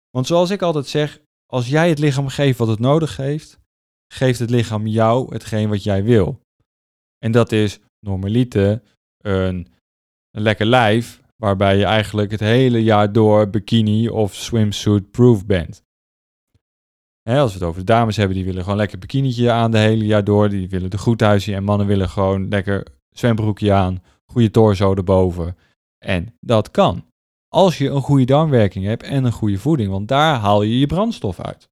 [0.10, 3.60] Want zoals ik altijd zeg, als jij het lichaam geeft wat het nodig heeft,
[4.14, 6.42] geeft het lichaam jou hetgeen wat jij wil.
[7.18, 8.82] En dat is normaliter
[9.28, 9.68] een,
[10.32, 15.84] een lekker lijf, waarbij je eigenlijk het hele jaar door bikini of swimsuit proof bent.
[17.24, 20.06] als we het over de dames hebben, die willen gewoon lekker bikinietje aan de hele
[20.06, 20.50] jaar door.
[20.50, 21.56] Die willen de goed uitzien.
[21.56, 25.58] En mannen willen gewoon lekker zwembroekje aan, goede torso erboven.
[26.06, 27.06] En dat kan.
[27.48, 30.86] Als je een goede darmwerking hebt en een goede voeding, want daar haal je je
[30.86, 31.70] brandstof uit.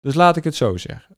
[0.00, 1.16] Dus laat ik het zo zeggen.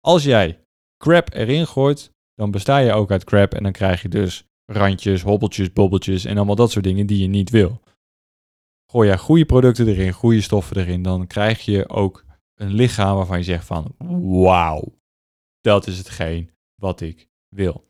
[0.00, 0.64] Als jij
[0.96, 5.22] crap erin gooit, dan besta je ook uit crap en dan krijg je dus randjes,
[5.22, 7.80] hobbeltjes, bobbeltjes en allemaal dat soort dingen die je niet wil.
[8.90, 13.38] Gooi jij goede producten erin, goede stoffen erin, dan krijg je ook een lichaam waarvan
[13.38, 13.94] je zegt van
[14.42, 14.94] wauw,
[15.60, 17.88] dat is hetgeen wat ik wil.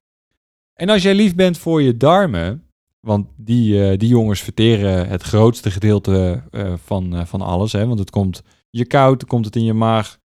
[0.75, 5.23] En als jij lief bent voor je darmen, want die, uh, die jongens verteren het
[5.23, 7.73] grootste gedeelte uh, van, uh, van alles.
[7.73, 7.87] Hè?
[7.87, 10.19] Want het komt je koud, komt het in je maag.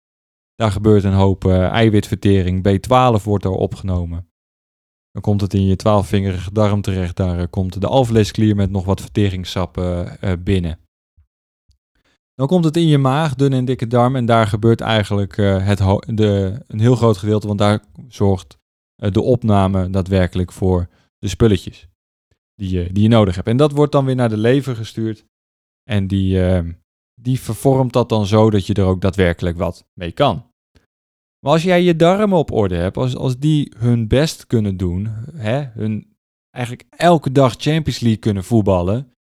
[0.55, 2.67] Daar gebeurt een hoop eiwitvertering.
[2.67, 4.32] B12 wordt er opgenomen.
[5.13, 7.15] Dan komt het in je twaalfvingerige darm terecht.
[7.15, 9.73] Daar komt de alvleesklier met nog wat verteringssap
[10.39, 10.79] binnen.
[12.35, 14.15] Dan komt het in je maag, dunne en dikke darm.
[14.15, 17.47] En daar gebeurt eigenlijk het de, een heel groot gedeelte.
[17.47, 18.57] Want daar zorgt
[18.95, 21.87] de opname daadwerkelijk voor de spulletjes
[22.55, 23.47] die je, die je nodig hebt.
[23.47, 25.25] En dat wordt dan weer naar de lever gestuurd.
[25.83, 26.63] En die,
[27.21, 30.51] die vervormt dat dan zo dat je er ook daadwerkelijk wat mee kan.
[31.43, 35.07] Maar als jij je darmen op orde hebt, als, als die hun best kunnen doen,
[35.33, 36.15] hè, hun
[36.49, 39.11] eigenlijk elke dag Champions League kunnen voetballen,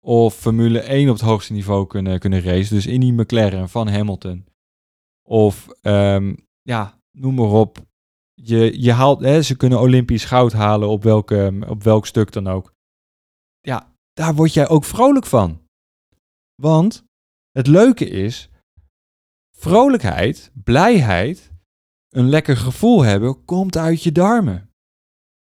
[0.00, 3.88] of Formule 1 op het hoogste niveau kunnen, kunnen racen, dus in die McLaren van
[3.88, 4.46] Hamilton,
[5.28, 7.78] of um, ja, noem maar op,
[8.34, 12.46] je, je haalt, hè, ze kunnen Olympisch goud halen op, welke, op welk stuk dan
[12.46, 12.74] ook.
[13.60, 15.62] Ja, daar word jij ook vrolijk van.
[16.62, 17.04] Want
[17.50, 18.50] het leuke is,
[19.56, 21.52] vrolijkheid, blijheid,
[22.14, 24.70] een lekker gevoel hebben, komt uit je darmen.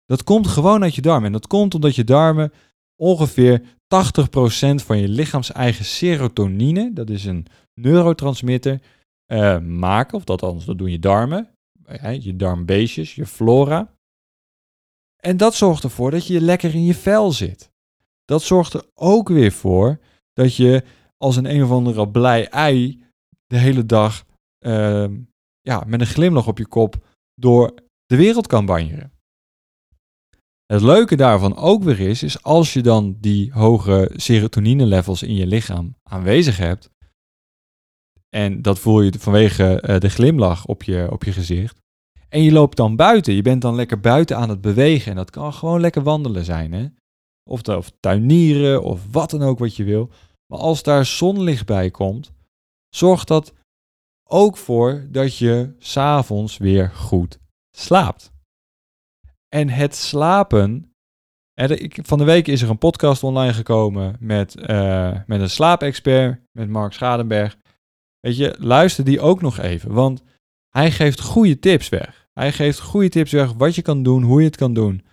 [0.05, 1.27] Dat komt gewoon uit je darmen.
[1.27, 2.53] En dat komt omdat je darmen
[2.97, 3.67] ongeveer 80%
[4.75, 8.81] van je lichaams eigen serotonine, dat is een neurotransmitter,
[9.33, 10.17] uh, maken.
[10.17, 11.51] Of dat anders, dat doen je darmen
[12.21, 13.97] je darmbeestjes, je flora.
[15.17, 17.71] En dat zorgt ervoor dat je lekker in je vel zit.
[18.25, 19.99] Dat zorgt er ook weer voor
[20.33, 20.85] dat je
[21.17, 23.03] als een een of andere blij ei
[23.47, 24.25] de hele dag
[24.59, 25.21] ehm,
[25.61, 27.75] ja, met een glimlach op je kop door
[28.07, 29.13] de wereld kan banjeren.
[30.67, 35.35] Het leuke daarvan ook weer is, is als je dan die hoge serotonine levels in
[35.35, 36.91] je lichaam aanwezig hebt,
[38.29, 41.81] en dat voel je vanwege uh, de glimlach op je, op je gezicht.
[42.29, 43.35] En je loopt dan buiten.
[43.35, 45.11] Je bent dan lekker buiten aan het bewegen.
[45.11, 46.73] En dat kan gewoon lekker wandelen zijn.
[46.73, 46.87] Hè?
[47.51, 50.11] Of, of tuinieren of wat dan ook wat je wil.
[50.47, 52.33] Maar als daar zonlicht bij komt,
[52.89, 53.53] zorgt dat
[54.31, 57.39] ook voor dat je s'avonds weer goed
[57.77, 58.33] slaapt.
[59.49, 60.93] En het slapen.
[62.03, 66.69] Van de week is er een podcast online gekomen met, uh, met een slaapexpert, met
[66.69, 67.57] Mark Schadenberg.
[68.21, 70.23] Weet je, luister die ook nog even, want
[70.69, 72.29] hij geeft goede tips weg.
[72.33, 75.07] Hij geeft goede tips weg wat je kan doen, hoe je het kan doen.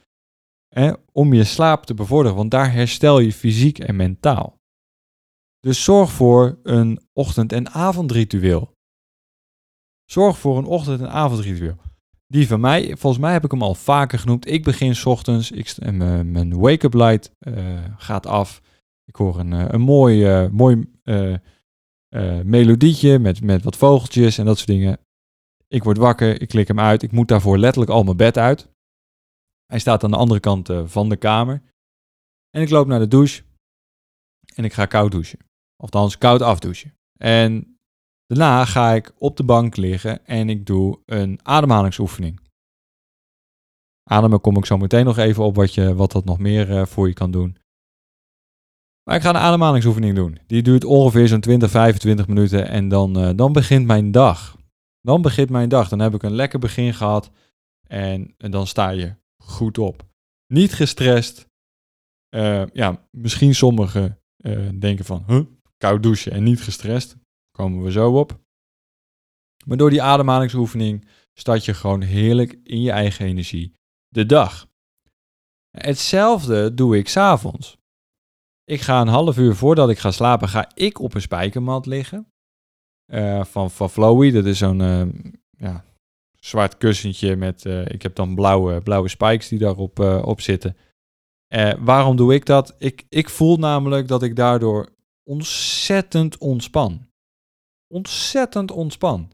[0.67, 4.60] Hè, om je slaap te bevorderen, want daar herstel je fysiek en mentaal.
[5.60, 8.74] Dus zorg voor een ochtend- en avondritueel.
[10.06, 11.78] Zorg voor een ochtend- en avondritueel.
[12.28, 14.48] Die van mij, volgens mij heb ik hem al vaker genoemd.
[14.48, 18.62] Ik begin s ochtends, ik, mijn wake-up light uh, gaat af.
[19.06, 21.38] Ik hoor een, eh, een mooi, mooi uh,
[22.44, 25.00] melodietje met, met wat vogeltjes en dat soort dingen.
[25.68, 27.04] Ik word wakker, ik klik hem uit.
[27.04, 28.70] Ik moet daarvoor letterlijk al mijn bed uit.
[29.65, 31.62] Hij staat aan de andere kant van de kamer.
[32.50, 33.44] En ik loop naar de douche.
[34.56, 35.39] En ik ga koud douchen.
[35.76, 36.94] Althans, koud afdouchen.
[37.18, 37.74] En
[38.27, 42.39] daarna ga ik op de bank liggen en ik doe een ademhalingsoefening.
[44.09, 46.85] Ademen kom ik zo meteen nog even op wat, je, wat dat nog meer uh,
[46.85, 47.57] voor je kan doen.
[49.03, 50.39] Maar ik ga een ademhalingsoefening doen.
[50.47, 54.57] Die duurt ongeveer zo'n 20, 25 minuten en dan, uh, dan begint mijn dag.
[55.01, 55.89] Dan begint mijn dag.
[55.89, 57.31] Dan heb ik een lekker begin gehad
[57.88, 60.05] en, dan sta je goed op.
[60.47, 61.47] niet gestrest.
[62.29, 65.41] Eh, ja, misschien sommigen eh, denken van, huh,
[65.77, 67.17] koud douchen en niet gestrest.
[67.56, 68.39] Komen we zo op.
[69.65, 73.74] Maar door die ademhalingsoefening start je gewoon heerlijk in je eigen energie
[74.08, 74.68] de dag.
[75.78, 77.78] Hetzelfde doe ik s'avonds.
[78.63, 82.28] Ik ga een half uur voordat ik ga slapen, ga ik op een spijkermat liggen.
[83.13, 85.08] Uh, van, van Flowy, dat is zo'n uh,
[85.50, 85.86] ja,
[86.39, 90.78] zwart kussentje met, uh, ik heb dan blauwe, blauwe spikes die daarop op zitten.
[91.80, 92.76] waarom doe ik dat?
[92.78, 94.89] Ik, ik voel namelijk dat ik daardoor
[95.24, 97.08] ontzettend ontspan.
[97.88, 99.32] Ontzettend ontspan.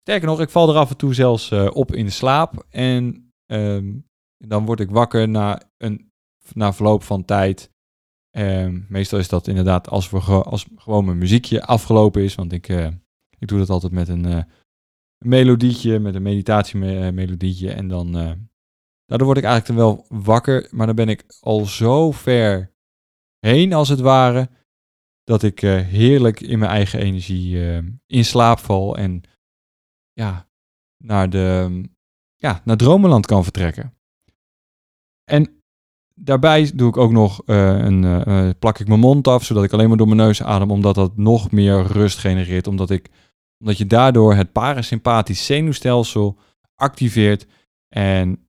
[0.00, 2.66] Sterker nog, ik val er af en toe zelfs op in slaap.
[2.68, 3.94] En ehm,
[4.38, 6.12] dan word ik wakker na, een,
[6.54, 7.70] na verloop van tijd.
[8.30, 12.34] Ehm, meestal is dat inderdaad als, we als gewoon mijn muziekje afgelopen is.
[12.34, 12.86] Want ik, uh,
[13.38, 14.42] ik doe dat altijd met een, uh,
[15.24, 17.72] melodietje, met een meditatiemelodietje.
[17.72, 18.32] En dan, uh,
[19.04, 20.68] daardoor word ik eigenlijk dan wel wakker.
[20.70, 22.72] Maar dan ben ik al zo ver
[23.38, 24.48] heen, als het ware.
[25.24, 27.58] Dat ik heerlijk in mijn eigen energie
[28.06, 28.96] in slaap val.
[28.96, 29.22] En
[30.12, 30.48] ja,
[30.96, 31.80] naar, de,
[32.36, 33.94] ja, naar Dromenland kan vertrekken.
[35.24, 35.62] En
[36.14, 39.88] daarbij doe ik ook nog uh, een, plak ik mijn mond af, zodat ik alleen
[39.88, 42.66] maar door mijn neus adem, omdat dat nog meer rust genereert.
[42.66, 43.10] Omdat, ik,
[43.58, 46.38] omdat je daardoor het parasympathisch zenuwstelsel
[46.74, 47.46] activeert
[47.88, 48.48] en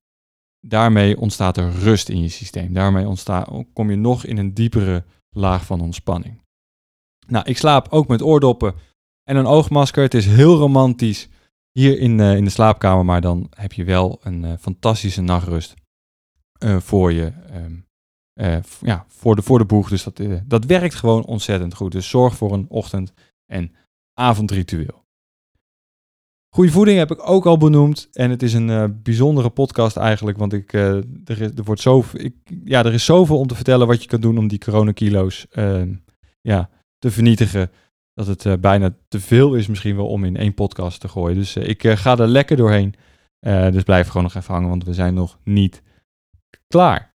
[0.60, 2.72] daarmee ontstaat er rust in je systeem.
[2.72, 6.42] Daarmee ontstaat, kom je nog in een diepere laag van ontspanning.
[7.26, 8.74] Nou, ik slaap ook met oordoppen
[9.24, 10.02] en een oogmasker.
[10.02, 11.28] Het is heel romantisch
[11.72, 15.74] hier in, uh, in de slaapkamer, maar dan heb je wel een fantastische nachtrust.
[16.64, 17.32] Eh, voor je.
[17.50, 17.74] Ehm,
[18.32, 19.88] eh, ja, voor de, voor de boeg.
[19.88, 21.92] Dus dat, eh, dat werkt gewoon ontzettend goed.
[21.92, 23.12] Dus zorg voor een ochtend-
[23.46, 23.72] en
[24.18, 25.02] avondritueel.
[26.54, 28.08] Goede voeding heb ik ook al benoemd.
[28.12, 30.38] En het is een bijzondere podcast eigenlijk.
[30.38, 32.34] Want ik, er, is, er, wordt zo, ik,
[32.64, 35.94] ja, er is zoveel om te vertellen wat je kan doen om die coronakilo's ehm,
[36.40, 36.70] ja,
[37.04, 37.70] te vernietigen.
[38.14, 41.36] Dat het bijna te veel is misschien wel om in één podcast te gooien.
[41.36, 42.94] Dus ik ga er lekker doorheen.
[43.70, 45.82] dus blijf gewoon nog even hangen, want we zijn nog niet
[46.66, 47.14] klaar.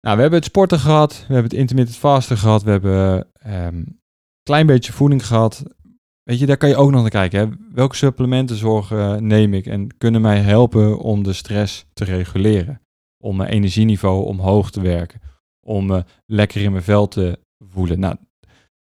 [0.00, 3.74] Nou, we hebben het sporten gehad, we hebben het intermittent vasten gehad, we hebben een
[3.74, 4.00] um,
[4.42, 5.62] klein beetje voeding gehad.
[6.22, 7.40] Weet je, daar kan je ook nog naar kijken.
[7.40, 7.56] Hè?
[7.72, 12.80] Welke supplementen zorgen neem ik en kunnen mij helpen om de stress te reguleren?
[13.22, 15.20] Om mijn energieniveau omhoog te werken,
[15.66, 18.00] om lekker in mijn vel te voelen.
[18.00, 18.16] Nou,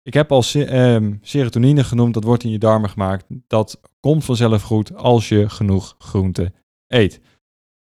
[0.05, 3.25] ik heb al um, serotonine genoemd, dat wordt in je darmen gemaakt.
[3.47, 6.53] Dat komt vanzelf goed als je genoeg groente
[6.87, 7.21] eet.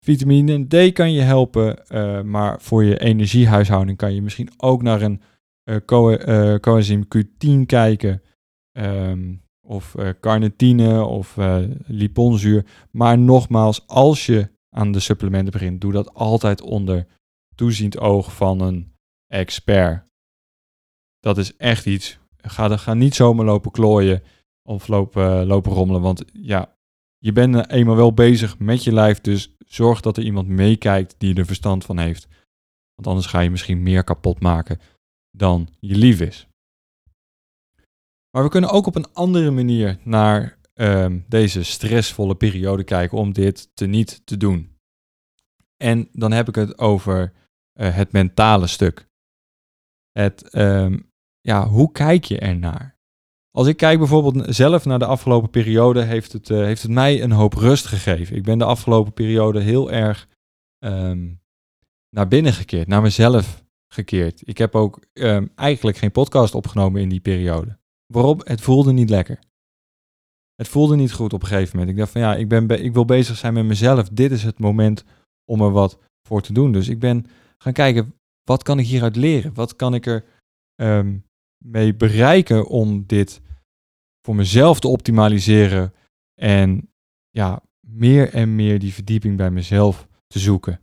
[0.05, 5.03] Vitamine D kan je helpen, uh, maar voor je energiehuishouding kan je misschien ook naar
[5.03, 5.23] een
[5.65, 8.23] uh, uh, coenzym Q10 kijken.
[8.73, 11.37] Um, of carnitine of
[11.87, 12.65] liponzuur.
[12.91, 17.07] Maar nogmaals, als je aan de supplementen begint, doe dat altijd onder
[17.55, 18.93] toeziend oog van een
[19.27, 20.08] expert.
[21.21, 22.19] Dat is echt iets.
[22.37, 24.23] Ga, ga niet zomaar lopen klooien
[24.63, 26.01] of lopen, lopen rommelen.
[26.01, 26.77] Want ja,
[27.19, 31.35] je bent eenmaal wel bezig met je lijf, dus zorg dat er iemand meekijkt die
[31.35, 32.27] er verstand van heeft.
[32.95, 34.81] Want anders ga je misschien meer kapot maken
[35.31, 36.47] dan je lief is.
[38.31, 43.33] Maar we kunnen ook op een andere manier naar um, deze stressvolle periode kijken om
[43.33, 44.77] dit te niet te doen.
[45.77, 47.33] En dan heb ik het over
[47.81, 49.09] uh, het mentale stuk.
[50.13, 51.08] Het, um,
[51.49, 52.97] ja, hoe kijk je ernaar?
[53.51, 57.23] Als ik kijk bijvoorbeeld zelf naar de afgelopen periode, heeft het, uh, heeft het mij
[57.23, 58.37] een hoop rust gegeven.
[58.37, 60.29] Ik ben de afgelopen periode heel erg
[60.85, 61.41] um,
[62.17, 64.49] naar binnen gekeerd, naar mezelf gekeerd.
[64.49, 67.79] Ik heb ook um, eigenlijk geen podcast opgenomen in die periode.
[68.13, 68.41] Waarom?
[68.45, 69.39] Het voelde niet lekker.
[70.55, 71.93] Het voelde niet goed op een gegeven moment.
[71.93, 74.09] Ik dacht van ja, ik, ben ik wil bezig zijn met mezelf.
[74.09, 75.05] Dit is het moment
[75.45, 76.73] om er wat voor te doen.
[76.73, 77.27] Dus ik ben
[77.59, 79.55] gaan kijken, wat kan ik hieruit leren?
[79.55, 80.25] Wat kan ik er
[80.81, 81.27] um,
[81.65, 83.41] mee bereiken om dit
[84.23, 85.95] voor mezelf te optimaliseren
[86.35, 86.91] en
[87.31, 90.81] ja, meer en meer die verdieping bij mezelf te zoeken.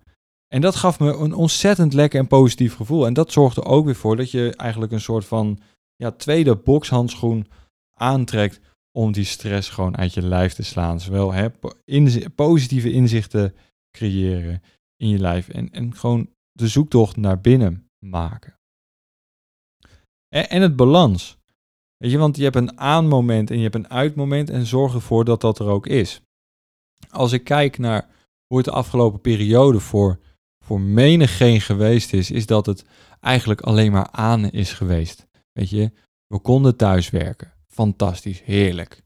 [0.48, 3.06] En dat gaf me een ontzettend lekker en positief gevoel.
[3.06, 5.60] En dat zorgde ook weer voor dat je eigenlijk een soort van
[5.96, 7.48] ja, tweede bokshandschoen
[7.94, 8.60] aantrekt
[8.92, 11.00] om die stress gewoon uit je lijf te slaan.
[11.00, 11.50] Zowel hè,
[12.36, 13.56] positieve inzichten
[13.92, 14.62] creëren
[14.96, 18.55] in je lijf en, en gewoon de zoektocht naar binnen maken.
[20.44, 21.38] En, het balans.
[21.98, 25.26] Weet je, want je hebt een aanmoment en je hebt een uitmoment en zorg ervoor
[25.26, 26.22] dat dat er ook is.
[27.10, 28.08] Als ik kijk naar
[28.46, 30.20] hoe het de afgelopen periode voor,
[30.66, 32.86] voor menigeen geweest is, is dat het
[33.20, 35.28] eigenlijk alleen maar aan is geweest.
[35.52, 35.92] Weet je,
[36.28, 37.54] we konden thuiswerken.
[37.68, 39.04] Fantastisch, heerlijk.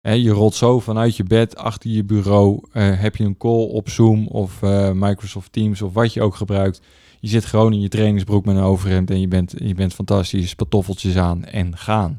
[0.00, 2.68] je rolt zo vanuit je bed achter je bureau.
[2.72, 6.34] eh, heb je een call op Zoom of eh, Microsoft Teams of wat je ook
[6.34, 6.80] gebruikt.
[7.20, 10.54] Je zit gewoon in je trainingsbroek met een overhemd en je bent, je bent fantastisch,
[10.54, 12.18] pantoffeltjes aan en gaan.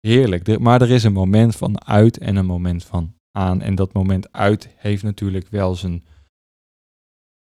[0.00, 0.48] Heerlijk.
[0.48, 3.60] Er- Maar er is een moment van uit en een moment van aan.
[3.60, 6.04] En dat moment uit heeft natuurlijk wel zijn.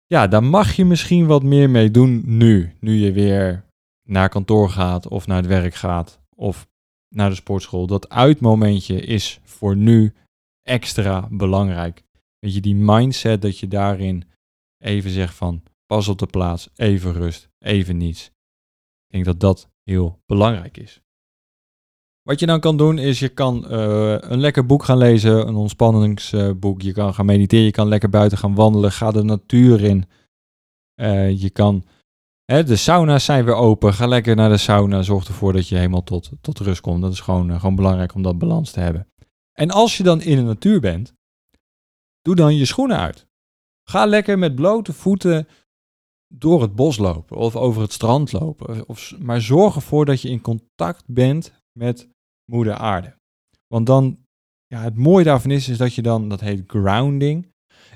[0.05, 2.75] Ja, daar mag je misschien wat meer mee doen nu.
[2.79, 3.65] Nu je weer
[4.03, 6.67] naar kantoor gaat of naar het werk gaat of
[7.15, 7.87] naar de sportschool.
[7.87, 10.13] Dat uitmomentje is voor nu
[10.61, 12.03] extra belangrijk.
[12.39, 14.23] Weet je, die mindset dat je daarin
[14.77, 18.25] even zegt van pas op de plaats, even rust, even niets.
[18.25, 21.01] Ik denk dat dat heel belangrijk is.
[22.27, 25.55] Wat je dan kan doen is je kan eh, een lekker boek gaan lezen, een
[25.55, 26.81] ontspanningsboek.
[26.81, 30.05] je kan gaan mediteren, je kan lekker buiten gaan wandelen, ga de natuur in.
[30.93, 31.85] Eh, je kan,
[32.45, 35.75] hè, de sauna's zijn weer open, ga lekker naar de sauna, zorg ervoor dat je
[35.75, 37.01] helemaal tot, tot rust komt.
[37.01, 39.07] Dat is gewoon, eh, gewoon belangrijk om dat balans te hebben.
[39.53, 41.13] En als je dan in de natuur bent,
[42.21, 43.27] doe dan je schoenen uit.
[43.89, 45.47] Ga lekker met blote voeten
[46.33, 48.87] door het bos lopen of over het strand lopen.
[48.87, 52.09] Of, maar zorg ervoor dat je in contact bent met
[52.51, 53.15] moeder aarde.
[53.67, 54.17] Want dan,
[54.67, 57.47] ja, het mooie daarvan is, is dat je dan, dat heet grounding,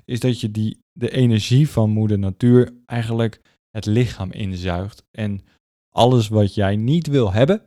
[0.06, 5.04] is dat je die, de energie van moeder natuur eigenlijk het lichaam inzuigt.
[5.12, 5.42] En
[5.96, 7.66] alles wat jij niet wil hebben,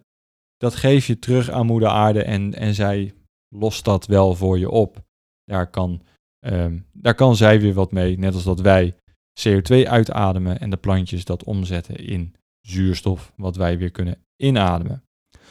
[0.57, 3.15] dat geef je terug aan moeder aarde en, en zij
[3.49, 5.03] lost dat wel voor je op.
[5.45, 6.03] Daar kan,
[6.39, 8.97] ehm, daar kan zij weer wat mee, net als dat wij
[9.41, 15.05] CO2 uitademen en de plantjes dat omzetten in zuurstof, wat wij weer kunnen inademen.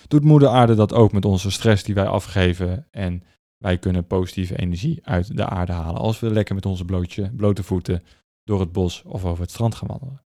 [0.07, 3.23] Doet moeder aarde dat ook met onze stress die wij afgeven en
[3.57, 7.63] wij kunnen positieve energie uit de aarde halen als we lekker met onze blootje, blote
[7.63, 8.03] voeten
[8.43, 10.25] door het bos of over het strand gaan wandelen.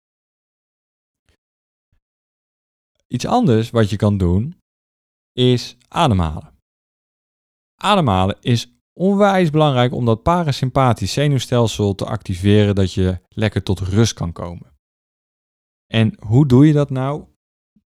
[3.08, 4.62] Iets anders wat je kan doen
[5.32, 6.56] is ademhalen.
[7.76, 14.14] Ademhalen is onwijs belangrijk om dat parasympathisch zenuwstelsel te activeren, dat je lekker tot rust
[14.14, 14.76] kan komen.
[15.94, 17.26] En hoe doe je dat nou?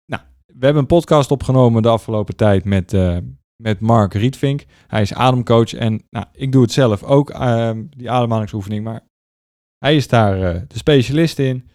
[0.06, 3.18] Nou, we hebben een podcast opgenomen de afgelopen tijd met, eh,
[3.62, 4.64] met Mark Rietvink.
[4.86, 9.06] Hij is ademcoach en nou, ik doe het zelf ook, eh, die ademhalingsoefening, maar
[9.78, 11.70] hij is daar eh, de specialist in.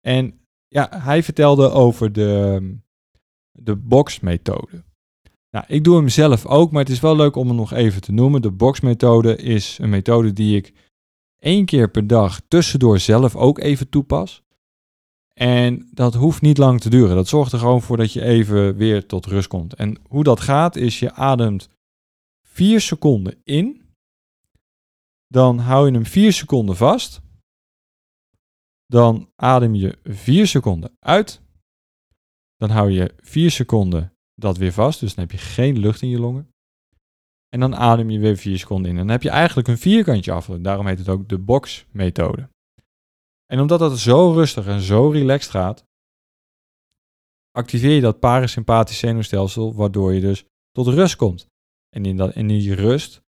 [0.00, 2.78] En ja, hij vertelde over de,
[3.52, 4.84] de boxmethode.
[5.50, 8.00] Nou, ik doe hem zelf ook, maar het is wel leuk om hem nog even
[8.00, 8.42] te noemen.
[8.42, 10.72] De boxmethode is een methode die ik
[11.38, 14.42] één keer per dag tussendoor zelf ook even toepas.
[15.34, 17.16] En dat hoeft niet lang te duren.
[17.16, 19.74] Dat zorgt er gewoon voor dat je even weer tot rust komt.
[19.74, 21.68] En hoe dat gaat is je ademt
[22.42, 23.82] 4 seconden in.
[25.26, 27.20] Dan hou je hem 4 seconden vast.
[28.86, 31.40] Dan adem je 4 seconden uit.
[32.56, 35.00] Dan hou je 4 seconden dat weer vast.
[35.00, 36.48] Dus dan heb je geen lucht in je longen.
[37.48, 38.96] En dan adem je weer 4 seconden in.
[38.96, 40.46] En dan heb je eigenlijk een vierkantje af.
[40.46, 42.48] Daarom heet het ook de box-methode.
[43.46, 45.84] En omdat dat zo rustig en zo relaxed gaat,
[47.50, 51.46] activeer je dat parasympathisch zenuwstelsel, waardoor je dus tot rust komt.
[51.96, 53.22] En in, dat, in die rust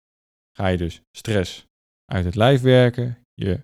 [0.57, 1.67] ga je dus stress
[2.05, 3.19] uit het lijf werken.
[3.35, 3.61] Je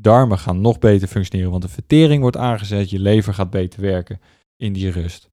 [0.00, 2.90] darmen gaan nog beter functioneren, want de vertering wordt aangezet.
[2.90, 4.20] Je lever gaat beter werken
[4.56, 5.30] in die rust.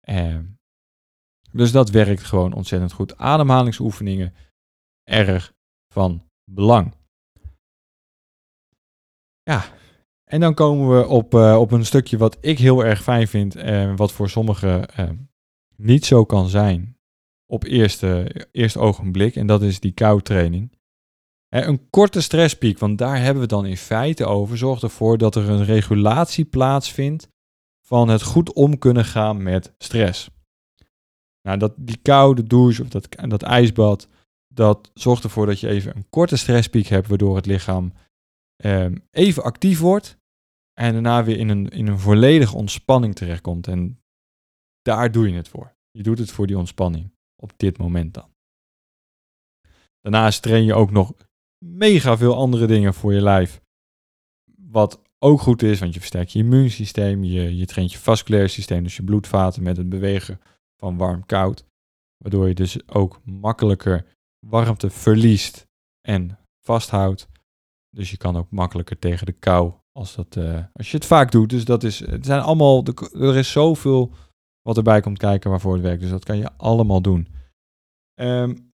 [0.00, 0.44] Ehm,
[1.52, 3.16] dus dat werkt gewoon ontzettend goed.
[3.16, 4.34] Ademhalingsoefeningen,
[5.04, 5.52] erg
[5.94, 6.94] van belang.
[9.42, 9.64] Ja,
[10.24, 13.56] en dan komen we op, uh, op een stukje wat ik heel erg fijn vind
[13.56, 15.10] en wat voor sommigen uh,
[15.76, 16.98] niet zo kan zijn
[17.46, 19.36] op eerste, eerste ogenblik.
[19.36, 20.78] En dat is die koudtraining.
[21.48, 25.34] Een korte stresspiek, want daar hebben we het dan in feite over, zorgt ervoor dat
[25.34, 27.28] er een regulatie plaatsvindt
[27.86, 30.30] van het goed om kunnen gaan met stress.
[31.42, 34.08] Nou, dat, die koude douche of dat, dat ijsbad,
[34.54, 37.92] dat zorgt ervoor dat je even een korte stresspiek hebt, waardoor het lichaam
[38.64, 40.18] um, even actief wordt
[40.80, 43.66] en daarna weer in een, in een volledige ontspanning terechtkomt.
[43.66, 44.00] En
[44.82, 45.74] daar doe je het voor.
[45.90, 48.28] Je doet het voor die ontspanning op dit moment dan.
[50.00, 51.12] Daarnaast train je ook nog
[51.64, 53.60] mega veel andere dingen voor je lijf.
[54.54, 58.82] Wat ook goed is, want je versterkt je immuunsysteem, je, je traint je vasculair systeem,
[58.82, 60.40] dus je bloedvaten met het bewegen
[60.80, 61.64] van warm-koud.
[62.16, 64.06] Waardoor je dus ook makkelijker
[64.46, 65.66] warmte verliest
[66.00, 67.28] en vasthoudt.
[67.90, 71.30] Dus je kan ook makkelijker tegen de kou als, dat, uh, als je het vaak
[71.30, 71.50] doet.
[71.50, 74.14] Dus dat is, het zijn allemaal, er is zoveel
[74.62, 76.00] wat erbij komt kijken waarvoor het werkt.
[76.00, 77.28] Dus dat kan je allemaal doen.
[78.20, 78.72] Um,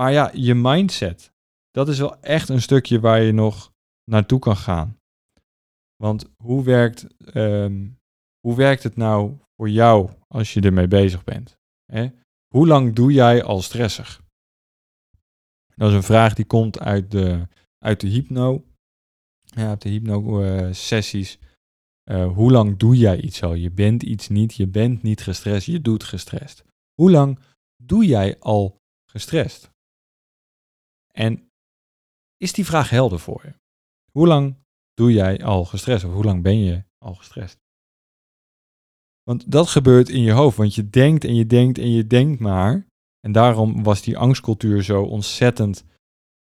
[0.00, 1.32] maar ja, je mindset,
[1.70, 3.72] dat is wel echt een stukje waar je nog
[4.10, 4.98] naartoe kan gaan.
[5.96, 7.98] Want hoe werkt, um,
[8.40, 11.58] hoe werkt het nou voor jou als je ermee bezig bent?
[11.92, 12.08] Hè?
[12.54, 14.22] Hoe lang doe jij al stressig?
[15.76, 18.64] Dat is een vraag die komt uit de, uit de hypno.
[19.42, 21.38] Ja, uit de hypno-sessies.
[22.10, 23.54] Uh, hoe lang doe jij iets al?
[23.54, 26.64] Je bent iets niet, je bent niet gestrest, je doet gestrest.
[26.94, 27.38] Hoe lang
[27.82, 28.80] doe jij al
[29.10, 29.70] gestrest?
[31.10, 31.48] En
[32.36, 33.54] is die vraag helder voor je?
[34.12, 34.56] Hoe lang
[34.94, 36.04] doe jij al gestrest?
[36.04, 37.63] Of hoe lang ben je al gestrest?
[39.24, 42.40] Want dat gebeurt in je hoofd, want je denkt en je denkt en je denkt
[42.40, 42.86] maar.
[43.20, 45.84] En daarom was die angstcultuur zo ontzettend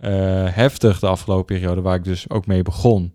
[0.05, 3.15] uh, heftig de afgelopen periode, waar ik dus ook mee begon.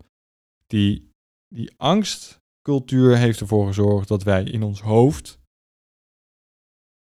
[0.68, 1.12] Die,
[1.47, 5.39] die angstcultuur heeft ervoor gezorgd dat wij in ons hoofd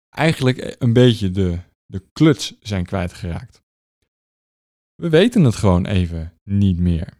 [0.09, 3.61] eigenlijk een beetje de, de kluts zijn kwijtgeraakt.
[4.95, 7.17] We weten het gewoon even niet meer.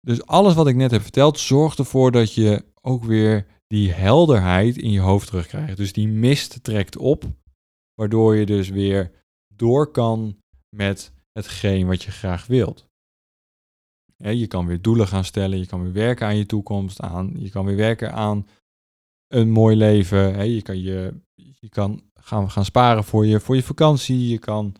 [0.00, 4.76] Dus alles wat ik net heb verteld zorgt ervoor dat je ook weer die helderheid
[4.76, 5.76] in je hoofd terugkrijgt.
[5.76, 7.24] Dus die mist trekt op,
[7.94, 9.10] waardoor je dus weer
[9.54, 10.36] door kan
[10.76, 12.86] met hetgeen wat je graag wilt.
[14.16, 17.50] je kan weer doelen gaan stellen, je kan weer werken aan je toekomst, aan, je
[17.50, 18.46] kan weer werken aan
[19.28, 20.50] een mooi leven.
[20.50, 24.76] je kan, je, je kan gaan, gaan sparen voor je, voor je vakantie, je kan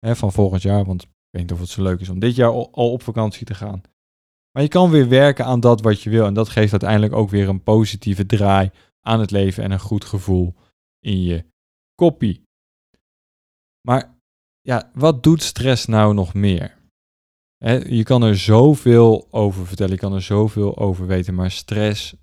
[0.00, 2.50] van volgend jaar, want ik weet niet of het zo leuk is om dit jaar
[2.50, 3.82] al, al op vakantie te gaan.
[4.54, 7.30] Maar je kan weer werken aan dat wat je wil en dat geeft uiteindelijk ook
[7.30, 10.54] weer een positieve draai aan het leven en een goed gevoel
[11.00, 11.44] in je
[11.94, 12.42] koppie.
[13.80, 14.18] Maar
[14.60, 16.82] ja, wat doet stress nou nog meer?
[17.86, 22.14] je kan er zoveel over vertellen, je kan er zoveel over weten, maar stress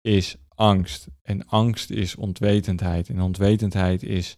[0.00, 1.08] is angst.
[1.22, 3.08] En angst is ontwetendheid.
[3.08, 4.36] En ontwetendheid is,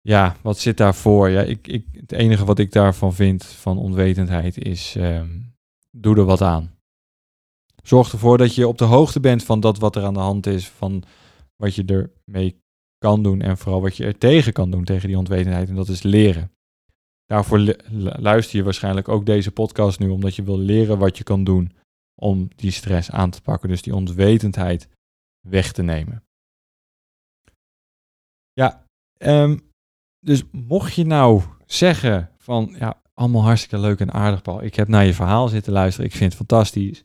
[0.00, 1.28] ja, wat zit daarvoor?
[1.28, 5.28] Ja, ik, ik, het enige wat ik daarvan vind, van onwetendheid, is, ehm,
[5.90, 6.76] doe er wat aan.
[7.82, 10.46] Zorg ervoor dat je op de hoogte bent van dat wat er aan de hand
[10.46, 11.02] is, van
[11.56, 11.84] wat je
[12.24, 12.60] ermee
[12.98, 15.88] kan doen en vooral wat je er tegen kan doen tegen die onwetendheid en dat
[15.88, 16.52] is leren.
[17.24, 17.74] Daarvoor
[18.20, 21.72] luister je waarschijnlijk ook deze podcast nu omdat je wil leren wat je kan doen
[22.20, 24.88] om die stress aan te pakken, dus die onwetendheid
[25.48, 26.24] weg te nemen.
[28.52, 28.84] Ja,
[29.18, 29.70] um,
[30.18, 34.88] dus mocht je nou zeggen van ja, allemaal hartstikke leuk en aardig Paul, ik heb
[34.88, 37.04] naar je verhaal zitten luisteren, ik vind het fantastisch,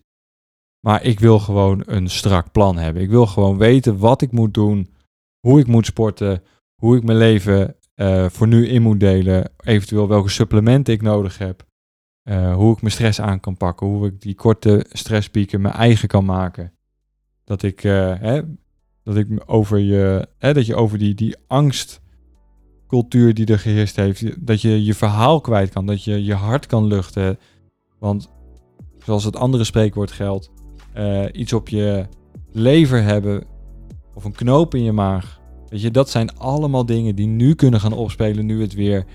[0.86, 3.02] maar ik wil gewoon een strak plan hebben.
[3.02, 4.94] Ik wil gewoon weten wat ik moet doen
[5.40, 6.44] hoe ik moet sporten,
[6.76, 11.38] hoe ik mijn leven uh, voor nu in moet delen, eventueel welke supplementen ik nodig
[11.38, 11.66] heb,
[12.24, 16.08] uh, hoe ik mijn stress aan kan pakken, hoe ik die korte stresspieken mijn eigen
[16.08, 16.74] kan maken.
[17.44, 18.42] Dat ik, uh, hè,
[19.04, 21.36] dat ik over je, hè, dat je over die, die
[22.94, 26.66] angstcultuur die er geheerst heeft, dat je je verhaal kwijt kan, dat je je hart
[26.66, 27.38] kan luchten.
[28.00, 28.30] Want
[29.04, 30.52] zoals het andere spreekwoord geldt,
[31.32, 32.06] iets op je
[32.52, 33.44] lever hebben
[34.14, 35.42] of een knoop in je maag.
[35.68, 39.06] Weet je, dat zijn allemaal dingen die nu kunnen gaan opspelen nu het weer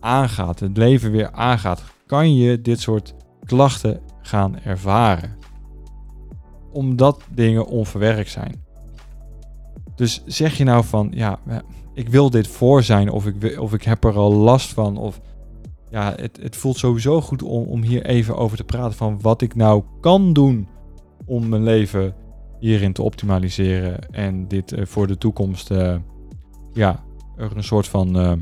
[0.00, 1.82] aangaat, het leven weer aangaat.
[2.06, 3.14] Kan je dit soort
[3.44, 5.36] klachten gaan ervaren?
[6.72, 8.64] Omdat dingen onverwerkt zijn.
[9.94, 11.40] Dus zeg je nou van, ja,
[11.94, 15.20] ik wil dit voor zijn of ik, of ik heb er al last van of
[15.90, 19.42] ja, het, het voelt sowieso goed om, om hier even over te praten van wat
[19.42, 20.68] ik nou kan doen
[21.24, 22.14] om mijn leven
[22.58, 25.96] hierin te optimaliseren en dit uh, voor de toekomst, uh,
[26.72, 27.04] ja,
[27.36, 28.32] er een soort van uh,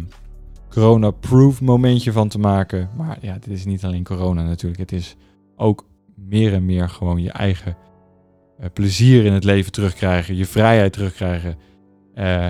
[0.69, 2.91] corona-proof momentje van te maken.
[2.97, 4.81] Maar ja, dit is niet alleen corona natuurlijk.
[4.81, 5.17] Het is
[5.57, 7.77] ook meer en meer gewoon je eigen
[8.59, 11.57] eh, plezier in het leven terugkrijgen, je vrijheid terugkrijgen,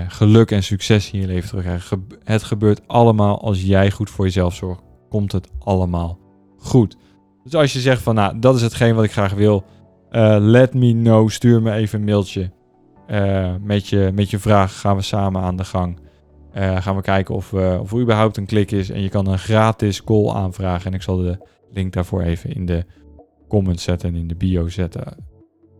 [0.07, 2.07] geluk en succes in je leven terugkrijgen.
[2.23, 6.19] het gebeurt allemaal als jij goed voor jezelf zorgt, komt het allemaal
[6.57, 6.97] goed.
[7.43, 9.63] Dus als je zegt van, nou, dat is hetgeen wat ik graag wil,
[10.11, 11.29] uh, let me know.
[11.29, 12.51] Stuur me even een mailtje.
[13.07, 16.01] Uh, met, je, met je vraag gaan we samen aan de gang.
[16.55, 18.89] Gaan we kijken of, of er überhaupt een klik is.
[18.89, 20.85] En je kan een gratis call aanvragen.
[20.85, 22.85] En ik zal de link daarvoor even in de
[23.47, 25.17] comments zetten en in de bio zetten.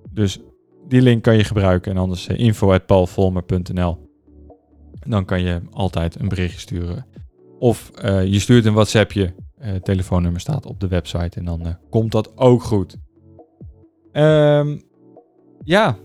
[0.09, 0.39] Dus
[0.87, 1.91] die link kan je gebruiken.
[1.91, 3.97] En anders info.paulvolmer.nl
[5.07, 7.05] Dan kan je altijd een berichtje sturen.
[7.59, 7.91] Of
[8.25, 9.33] je stuurt een WhatsAppje.
[9.83, 11.39] telefoonnummer staat op de website.
[11.39, 12.97] En dan komt dat ook goed.
[14.11, 14.81] Um,
[15.63, 15.97] ja,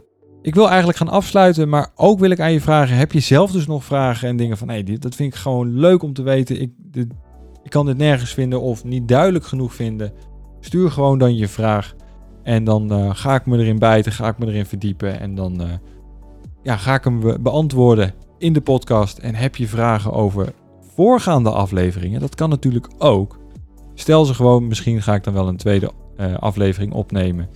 [0.42, 3.50] ik wil eigenlijk gaan afsluiten, maar ook wil ik aan je vragen: heb je zelf
[3.50, 6.60] dus nog vragen en dingen van hey, dat vind ik gewoon leuk om te weten.
[6.60, 7.06] Ik, dit,
[7.62, 10.12] ik kan dit nergens vinden of niet duidelijk genoeg vinden.
[10.60, 11.94] Stuur gewoon dan je vraag.
[12.48, 15.20] En dan uh, ga ik me erin bijten, ga ik me erin verdiepen.
[15.20, 15.68] En dan uh,
[16.62, 19.18] ja, ga ik hem beantwoorden in de podcast.
[19.18, 20.52] En heb je vragen over
[20.94, 22.20] voorgaande afleveringen?
[22.20, 23.38] Dat kan natuurlijk ook.
[23.94, 27.48] Stel ze gewoon, misschien ga ik dan wel een tweede uh, aflevering opnemen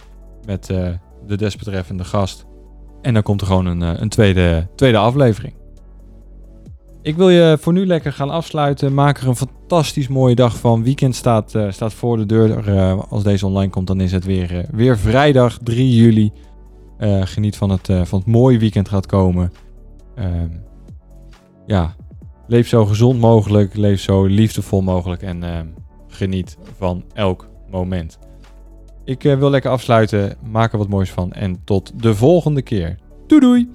[0.46, 0.66] met
[1.26, 2.46] de desbetreffende gast.
[3.02, 5.54] En dan komt er gewoon een, een tweede, tweede aflevering.
[7.02, 8.94] Ik wil je voor nu lekker gaan afsluiten.
[8.94, 10.82] Maak er een fantastisch mooie dag van.
[10.82, 12.68] Weekend staat, uh, staat voor de deur.
[12.68, 16.32] Uh, als deze online komt, dan is het weer, uh, weer vrijdag 3 juli.
[17.24, 19.52] geniet van het, van het mooie weekend gaat komen.
[20.14, 20.50] Ehm,
[21.66, 21.94] ja,
[22.46, 23.76] leef zo gezond mogelijk.
[23.76, 25.22] Leef zo liefdevol mogelijk.
[25.22, 25.66] En ehm,
[26.08, 28.18] geniet van elk moment.
[29.04, 30.36] Ik wil lekker afsluiten.
[30.50, 31.32] Maak er wat moois van.
[31.32, 32.98] En tot de volgende keer.
[33.26, 33.68] Doei doei!